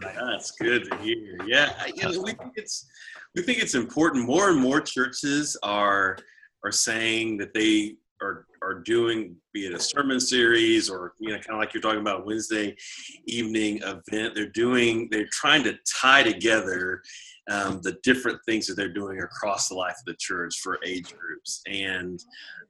That's 0.03 0.53
good 0.53 0.91
to 0.91 0.97
hear. 0.99 1.39
Yeah, 1.47 1.73
you 1.95 2.03
know, 2.03 2.21
we 2.23 2.33
think 2.33 2.53
it's 2.57 2.87
we 3.35 3.43
think 3.43 3.59
it's 3.59 3.75
important. 3.75 4.27
More 4.27 4.51
and 4.51 4.61
more 4.61 4.81
churches 4.81 5.57
are 5.63 6.17
are 6.65 6.73
saying 6.73 7.39
that 7.39 7.53
they 7.55 7.97
are 8.23 8.47
are 8.63 8.75
doing, 8.75 9.35
be 9.53 9.67
it 9.67 9.75
a 9.75 9.81
sermon 9.81 10.21
series 10.21 10.89
or 10.89 11.15
you 11.19 11.31
know, 11.31 11.35
kind 11.35 11.51
of 11.51 11.59
like 11.59 11.75
you're 11.75 11.83
talking 11.83 12.01
about 12.01 12.25
Wednesday 12.25 12.75
evening 13.27 13.81
event. 13.83 14.35
They're 14.35 14.49
doing, 14.49 15.09
they're 15.11 15.29
trying 15.33 15.65
to 15.65 15.77
tie 16.01 16.23
together 16.23 17.03
um, 17.50 17.81
the 17.83 17.98
different 18.02 18.38
things 18.46 18.66
that 18.66 18.74
they're 18.74 18.92
doing 18.92 19.20
across 19.20 19.68
the 19.68 19.74
life 19.74 19.96
of 19.98 20.05
the 20.07 20.16
church 20.18 20.61
for 20.61 20.78
age 20.85 21.14
groups, 21.16 21.62
and 21.66 22.22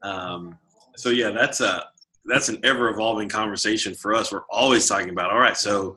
um, 0.02 0.58
so 0.96 1.10
yeah, 1.10 1.30
that's 1.30 1.60
a 1.60 1.84
that's 2.24 2.48
an 2.48 2.58
ever 2.62 2.88
evolving 2.88 3.28
conversation 3.28 3.94
for 3.94 4.14
us. 4.14 4.32
We're 4.32 4.44
always 4.50 4.86
talking 4.88 5.10
about, 5.10 5.30
all 5.30 5.40
right, 5.40 5.56
so 5.56 5.96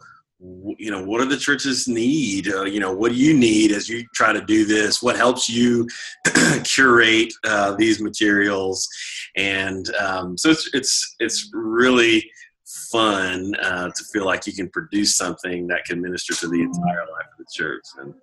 you 0.78 0.92
know 0.92 1.04
what 1.04 1.20
do 1.20 1.26
the 1.26 1.38
churches 1.38 1.88
need? 1.88 2.52
Uh, 2.52 2.66
you 2.66 2.80
know 2.80 2.94
what 2.94 3.12
do 3.12 3.18
you 3.18 3.34
need 3.34 3.72
as 3.72 3.88
you 3.88 4.06
try 4.14 4.34
to 4.34 4.42
do 4.42 4.66
this? 4.66 5.02
What 5.02 5.16
helps 5.16 5.50
you 5.50 5.88
curate 6.64 7.34
uh, 7.46 7.76
these 7.76 8.02
materials? 8.02 8.88
And 9.38 9.94
um, 9.96 10.38
so 10.38 10.50
it's 10.50 10.70
it's 10.74 11.16
it's 11.20 11.50
really 11.54 12.30
fun 12.92 13.56
uh, 13.62 13.90
to 13.90 14.04
feel 14.12 14.26
like 14.26 14.46
you 14.46 14.54
can 14.54 14.70
produce 14.70 15.16
something 15.16 15.68
that 15.68 15.86
can 15.86 16.02
minister 16.02 16.34
to 16.36 16.48
the 16.48 16.62
entire 16.62 17.06
life 17.12 17.28
of 17.32 17.38
the 17.40 17.46
church. 17.54 17.84
And 18.00 18.14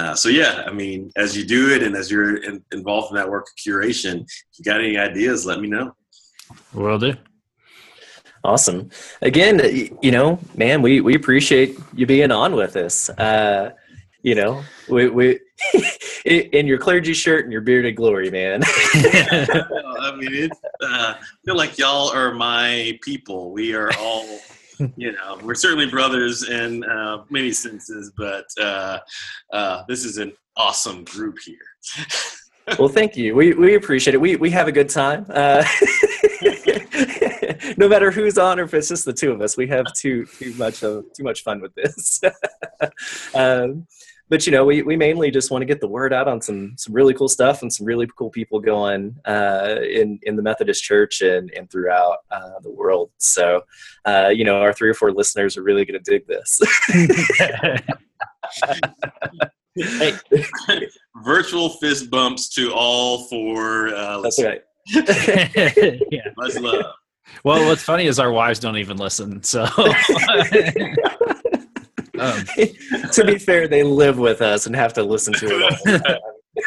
uh, 0.00 0.14
so 0.14 0.28
yeah 0.28 0.64
i 0.66 0.72
mean 0.72 1.10
as 1.16 1.36
you 1.36 1.44
do 1.44 1.72
it 1.74 1.82
and 1.82 1.94
as 1.94 2.10
you're 2.10 2.42
in, 2.48 2.62
involved 2.72 3.10
in 3.10 3.16
that 3.16 3.28
work 3.28 3.46
of 3.46 3.54
curation 3.56 4.22
if 4.22 4.58
you 4.58 4.64
got 4.64 4.80
any 4.80 4.96
ideas 4.96 5.44
let 5.46 5.60
me 5.60 5.68
know 5.68 5.94
Will 6.74 6.98
do. 6.98 7.14
Awesome. 8.42 8.90
Again, 9.20 9.60
you 10.00 10.10
know, 10.10 10.38
man, 10.56 10.80
we, 10.80 11.00
we 11.00 11.14
appreciate 11.14 11.78
you 11.94 12.06
being 12.06 12.30
on 12.30 12.54
with 12.54 12.76
us. 12.76 13.10
Uh, 13.10 13.72
you 14.22 14.34
know, 14.34 14.62
we, 14.88 15.08
we 15.08 15.40
in 16.24 16.66
your 16.66 16.78
clergy 16.78 17.12
shirt 17.12 17.44
and 17.44 17.52
your 17.52 17.60
bearded 17.60 17.96
glory, 17.96 18.30
man. 18.30 18.62
I 18.64 20.14
mean, 20.16 20.34
it's, 20.34 20.58
uh, 20.82 21.14
I 21.16 21.24
feel 21.44 21.56
like 21.56 21.78
y'all 21.78 22.10
are 22.10 22.32
my 22.32 22.98
people. 23.02 23.52
We 23.52 23.74
are 23.74 23.90
all, 23.98 24.26
you 24.96 25.12
know, 25.12 25.38
we're 25.42 25.54
certainly 25.54 25.86
brothers 25.86 26.48
in 26.48 26.84
uh, 26.84 27.24
many 27.30 27.52
senses, 27.52 28.12
but 28.16 28.46
uh, 28.60 28.98
uh, 29.52 29.82
this 29.88 30.04
is 30.04 30.18
an 30.18 30.32
awesome 30.56 31.04
group 31.04 31.36
here. 31.44 31.56
well, 32.78 32.88
thank 32.88 33.16
you. 33.16 33.34
We, 33.34 33.54
we 33.54 33.74
appreciate 33.74 34.14
it. 34.14 34.20
We, 34.20 34.36
we 34.36 34.50
have 34.50 34.68
a 34.68 34.72
good 34.72 34.88
time. 34.88 35.26
Uh, 35.28 35.64
no 37.76 37.88
matter 37.88 38.10
who's 38.10 38.38
on 38.38 38.58
or 38.60 38.64
if 38.64 38.74
it's 38.74 38.88
just 38.88 39.04
the 39.04 39.12
two 39.12 39.32
of 39.32 39.40
us, 39.40 39.56
we 39.56 39.66
have 39.68 39.86
too, 39.94 40.24
too 40.26 40.54
much 40.54 40.82
of, 40.82 41.04
too 41.16 41.24
much 41.24 41.42
fun 41.42 41.60
with 41.60 41.74
this. 41.74 42.20
um, 43.34 43.86
but 44.30 44.46
you 44.46 44.52
know, 44.52 44.64
we, 44.64 44.80
we 44.82 44.96
mainly 44.96 45.30
just 45.30 45.50
want 45.50 45.60
to 45.62 45.66
get 45.66 45.80
the 45.80 45.88
word 45.88 46.12
out 46.12 46.28
on 46.28 46.40
some 46.40 46.74
some 46.78 46.94
really 46.94 47.12
cool 47.12 47.28
stuff 47.28 47.62
and 47.62 47.72
some 47.72 47.84
really 47.84 48.08
cool 48.16 48.30
people 48.30 48.60
going 48.60 49.16
uh, 49.26 49.76
in 49.82 50.20
in 50.22 50.36
the 50.36 50.42
Methodist 50.42 50.82
Church 50.82 51.20
and 51.20 51.50
and 51.50 51.68
throughout 51.70 52.18
uh, 52.30 52.60
the 52.62 52.70
world. 52.70 53.10
So, 53.18 53.62
uh, 54.06 54.30
you 54.32 54.44
know, 54.44 54.62
our 54.62 54.72
three 54.72 54.88
or 54.88 54.94
four 54.94 55.12
listeners 55.12 55.56
are 55.56 55.62
really 55.62 55.84
going 55.84 56.00
to 56.02 56.10
dig 56.10 56.26
this. 56.28 56.60
hey, 59.74 60.12
Virtual 61.24 61.68
fist 61.68 62.08
bumps 62.10 62.48
to 62.50 62.72
all 62.72 63.24
for 63.24 63.88
uh, 63.88 64.20
That's 64.20 64.42
right. 64.42 64.62
yeah. 64.86 66.22
much 66.36 66.54
love. 66.54 66.86
Well, 67.44 67.66
what's 67.66 67.82
funny 67.82 68.06
is 68.06 68.18
our 68.18 68.32
wives 68.32 68.58
don't 68.58 68.76
even 68.76 68.96
listen. 68.96 69.42
So, 69.42 69.64
um, 72.20 72.44
to 73.12 73.24
be 73.24 73.38
fair, 73.38 73.66
they 73.68 73.82
live 73.82 74.18
with 74.18 74.42
us 74.42 74.66
and 74.66 74.76
have 74.76 74.92
to 74.94 75.02
listen 75.02 75.32
to 75.34 75.46
it. 75.46 75.62
all 75.62 75.70
the 75.84 75.98
time. 75.98 76.18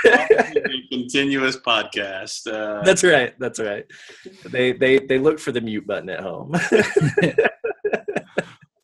A 0.06 0.88
continuous 0.92 1.58
podcast. 1.58 2.48
Uh, 2.52 2.84
That's 2.84 3.04
right. 3.04 3.38
That's 3.40 3.60
right. 3.60 3.86
They 4.46 4.72
they 4.74 5.00
they 5.00 5.20
look 5.20 5.40
for 5.40 5.52
the 5.52 5.62
mute 5.62 5.86
button 5.86 6.10
at 6.10 6.22
home. 6.22 6.56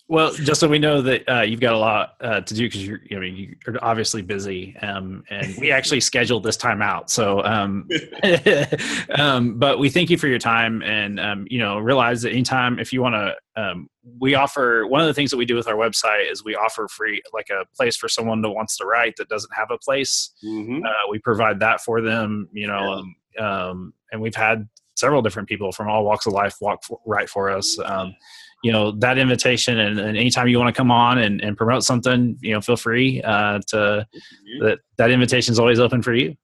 well, 0.09 0.33
just 0.33 0.59
so 0.59 0.67
we 0.67 0.79
know 0.79 1.03
that 1.03 1.29
uh, 1.31 1.41
you've 1.41 1.59
got 1.59 1.75
a 1.75 1.77
lot 1.77 2.15
uh, 2.19 2.41
to 2.41 2.53
do 2.55 2.65
because 2.65 2.85
you're, 2.85 2.99
I 3.11 3.19
mean, 3.19 3.55
you're 3.65 3.77
obviously 3.83 4.23
busy, 4.23 4.75
um, 4.81 5.23
and 5.29 5.55
we 5.59 5.71
actually 5.71 5.99
scheduled 5.99 6.41
this 6.43 6.57
time 6.57 6.81
out. 6.81 7.11
So, 7.11 7.43
um, 7.43 7.87
um, 9.11 9.59
but 9.59 9.77
we 9.77 9.87
thank 9.87 10.09
you 10.09 10.17
for 10.17 10.27
your 10.27 10.39
time, 10.39 10.81
and 10.81 11.19
um, 11.19 11.45
you 11.51 11.59
know, 11.59 11.77
realize 11.77 12.23
that 12.23 12.31
anytime 12.31 12.79
if 12.79 12.91
you 12.91 13.03
want 13.03 13.13
to, 13.13 13.61
um, 13.61 13.87
we 14.19 14.33
offer 14.33 14.87
one 14.87 14.99
of 14.99 15.05
the 15.05 15.13
things 15.13 15.29
that 15.29 15.37
we 15.37 15.45
do 15.45 15.55
with 15.55 15.67
our 15.67 15.75
website 15.75 16.29
is 16.31 16.43
we 16.43 16.55
offer 16.55 16.87
free 16.87 17.21
like 17.31 17.49
a 17.51 17.65
place 17.75 17.95
for 17.95 18.09
someone 18.09 18.41
that 18.41 18.49
wants 18.49 18.77
to 18.77 18.85
write 18.85 19.15
that 19.17 19.29
doesn't 19.29 19.53
have 19.53 19.69
a 19.69 19.77
place. 19.77 20.31
mhm. 20.43 20.83
uh, 20.83 21.07
we 21.11 21.19
provide 21.19 21.59
that 21.59 21.81
for 21.81 22.01
them 22.01 22.49
you 22.51 22.65
know 22.65 22.93
um, 22.93 23.15
um, 23.37 23.93
and 24.11 24.19
we've 24.19 24.35
had 24.35 24.67
several 24.95 25.21
different 25.21 25.47
people 25.47 25.71
from 25.71 25.87
all 25.87 26.03
walks 26.03 26.25
of 26.25 26.33
life 26.33 26.55
walk 26.61 26.83
for, 26.83 26.99
write 27.05 27.29
for 27.29 27.51
us 27.51 27.77
um, 27.85 28.15
you 28.63 28.71
know 28.71 28.91
that 28.91 29.17
invitation 29.17 29.79
and, 29.79 29.99
and 29.99 30.17
anytime 30.17 30.47
you 30.47 30.57
want 30.59 30.73
to 30.73 30.77
come 30.77 30.91
on 30.91 31.17
and, 31.17 31.41
and 31.41 31.55
promote 31.55 31.83
something 31.83 32.37
you 32.41 32.53
know 32.53 32.61
feel 32.61 32.75
free 32.75 33.21
uh, 33.23 33.59
to 33.67 34.05
that 34.61 34.79
that 34.97 35.11
invitation 35.11 35.51
is 35.51 35.59
always 35.59 35.79
open 35.79 36.01
for 36.01 36.13
you 36.13 36.35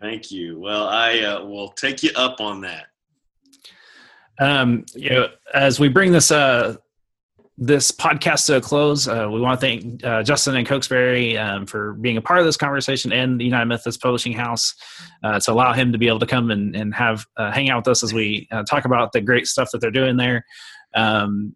Thank 0.00 0.30
you. 0.30 0.60
Well, 0.60 0.86
I 0.86 1.20
uh, 1.20 1.44
will 1.46 1.70
take 1.70 2.02
you 2.02 2.10
up 2.14 2.38
on 2.38 2.60
that. 2.60 2.88
um, 4.38 4.84
you 4.94 5.08
know 5.08 5.28
as 5.54 5.80
we 5.80 5.88
bring 5.88 6.12
this 6.12 6.30
uh, 6.30 6.76
this 7.56 7.92
podcast 7.92 8.46
to 8.46 8.56
a 8.56 8.60
close, 8.60 9.06
uh, 9.06 9.28
we 9.32 9.40
want 9.40 9.60
to 9.60 9.66
thank 9.66 10.04
uh, 10.04 10.22
Justin 10.22 10.56
and 10.56 10.66
Cokesbury 10.66 11.38
um, 11.38 11.66
for 11.66 11.92
being 11.94 12.16
a 12.16 12.20
part 12.20 12.40
of 12.40 12.44
this 12.44 12.56
conversation 12.56 13.12
and 13.12 13.40
the 13.40 13.44
United 13.44 13.66
Methodist 13.66 14.02
Publishing 14.02 14.32
House 14.32 14.74
uh, 15.22 15.38
to 15.38 15.52
allow 15.52 15.72
him 15.72 15.92
to 15.92 15.98
be 15.98 16.08
able 16.08 16.18
to 16.18 16.26
come 16.26 16.50
and, 16.50 16.74
and 16.74 16.92
have 16.94 17.24
uh, 17.36 17.52
hang 17.52 17.70
out 17.70 17.78
with 17.78 17.88
us 17.88 18.02
as 18.02 18.12
we 18.12 18.48
uh, 18.50 18.64
talk 18.64 18.84
about 18.84 19.12
the 19.12 19.20
great 19.20 19.46
stuff 19.46 19.70
that 19.72 19.80
they're 19.80 19.92
doing 19.92 20.16
there. 20.16 20.44
Um, 20.94 21.54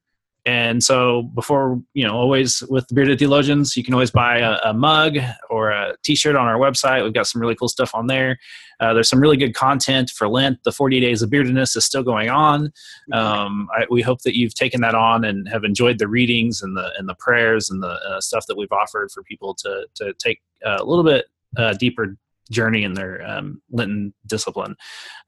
and 0.49 0.83
so, 0.83 1.25
before 1.35 1.79
you 1.93 2.07
know, 2.07 2.15
always 2.15 2.63
with 2.71 2.89
the 2.89 2.95
Bearded 2.95 3.19
Theologians, 3.19 3.77
you 3.77 3.85
can 3.85 3.93
always 3.93 4.11
buy 4.11 4.39
a, 4.39 4.59
a 4.65 4.73
mug 4.73 5.19
or 5.51 5.69
a 5.69 5.95
T-shirt 6.05 6.37
on 6.37 6.47
our 6.47 6.57
website. 6.57 7.05
We've 7.05 7.13
got 7.13 7.27
some 7.27 7.43
really 7.43 7.55
cool 7.55 7.69
stuff 7.69 7.95
on 7.95 8.07
there. 8.07 8.39
Uh, 8.81 8.95
there's 8.95 9.11
some 9.11 9.21
really 9.21 9.37
good 9.37 9.55
content 9.55 10.09
for 10.09 10.27
Lent. 10.27 10.65
The 10.65 10.73
40 10.73 11.01
Days 11.01 11.21
of 11.21 11.29
Beardedness 11.29 11.77
is 11.77 11.85
still 11.85 12.03
going 12.03 12.31
on. 12.31 12.73
Um, 13.13 13.69
I, 13.77 13.85
we 13.91 14.01
hope 14.01 14.23
that 14.23 14.39
you've 14.39 14.55
taken 14.55 14.81
that 14.81 14.95
on 14.95 15.23
and 15.23 15.47
have 15.51 15.65
enjoyed 15.65 15.99
the 15.99 16.09
readings 16.09 16.63
and 16.63 16.75
the 16.75 16.93
and 16.97 17.07
the 17.07 17.17
prayers 17.17 17.69
and 17.69 17.83
the 17.83 17.99
uh, 18.09 18.21
stuff 18.23 18.47
that 18.47 18.57
we've 18.57 18.73
offered 18.73 19.11
for 19.11 19.23
people 19.25 19.55
to 19.57 19.85
to 19.97 20.15
take 20.15 20.41
uh, 20.65 20.79
a 20.81 20.85
little 20.85 21.05
bit 21.05 21.27
uh, 21.59 21.75
deeper 21.75 22.17
journey 22.51 22.85
in 22.85 22.95
their 22.95 23.27
um, 23.27 23.61
Lenten 23.71 24.15
discipline. 24.27 24.77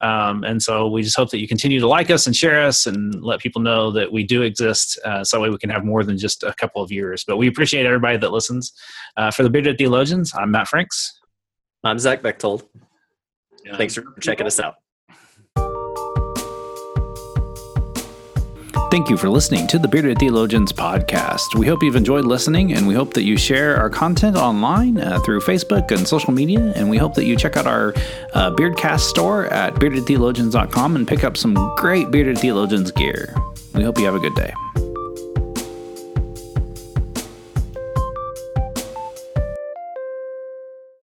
Um, 0.00 0.44
and 0.44 0.62
so 0.62 0.88
we 0.88 1.02
just 1.02 1.16
hope 1.16 1.30
that 1.30 1.38
you 1.38 1.48
continue 1.48 1.80
to 1.80 1.87
like 1.87 2.11
us 2.11 2.26
and 2.26 2.35
share 2.35 2.62
us 2.62 2.87
and 2.87 3.22
let 3.22 3.40
people 3.40 3.62
know 3.62 3.90
that 3.92 4.12
we 4.12 4.24
do 4.24 4.42
exist. 4.42 4.98
Uh, 5.04 5.24
so 5.24 5.37
that 5.37 5.42
way 5.42 5.50
we 5.50 5.59
can 5.59 5.70
have 5.70 5.85
more 5.85 6.04
than 6.04 6.18
just 6.18 6.42
a 6.42 6.54
couple 6.54 6.83
of 6.83 6.88
viewers. 6.88 7.24
But 7.26 7.37
we 7.37 7.48
appreciate 7.48 7.87
everybody 7.87 8.18
that 8.18 8.33
listens. 8.33 8.72
Uh, 9.16 9.30
for 9.30 9.42
the 9.42 9.50
Bearded 9.50 9.78
Theologians, 9.78 10.33
I'm 10.35 10.50
Matt 10.50 10.68
Franks. 10.68 11.20
I'm 11.85 11.98
Zach 11.98 12.22
Bechtold. 12.22 12.64
Thanks 13.76 13.94
for 13.94 14.04
checking 14.20 14.46
us 14.46 14.61
out. 14.61 14.74
Thank 18.90 19.09
you 19.09 19.16
for 19.16 19.29
listening 19.29 19.68
to 19.68 19.79
the 19.79 19.87
Bearded 19.87 20.18
Theologians 20.18 20.72
podcast. 20.72 21.55
We 21.57 21.68
hope 21.68 21.81
you've 21.81 21.94
enjoyed 21.94 22.24
listening, 22.24 22.72
and 22.72 22.88
we 22.88 22.94
hope 22.94 23.14
that 23.14 23.22
you 23.22 23.37
share 23.37 23.76
our 23.76 23.88
content 23.88 24.37
online 24.37 24.98
uh, 24.98 25.20
through 25.20 25.42
Facebook 25.42 25.92
and 25.92 26.09
social 26.09 26.33
media. 26.33 26.72
And 26.74 26.90
we 26.90 26.96
hope 26.96 27.14
that 27.14 27.24
you 27.24 27.37
check 27.37 27.57
out 27.57 27.68
our 27.68 27.90
uh, 28.35 28.50
Beardcast 28.50 29.03
store 29.03 29.46
at 29.46 29.74
beardedtheologians.com 29.74 30.96
and 30.96 31.07
pick 31.07 31.22
up 31.22 31.37
some 31.37 31.55
great 31.76 32.11
Bearded 32.11 32.38
Theologians 32.38 32.90
gear. 32.90 33.33
We 33.74 33.85
hope 33.85 33.96
you 33.96 34.07
have 34.07 34.16
a 34.16 34.18
good 34.18 34.35
day. 34.35 34.53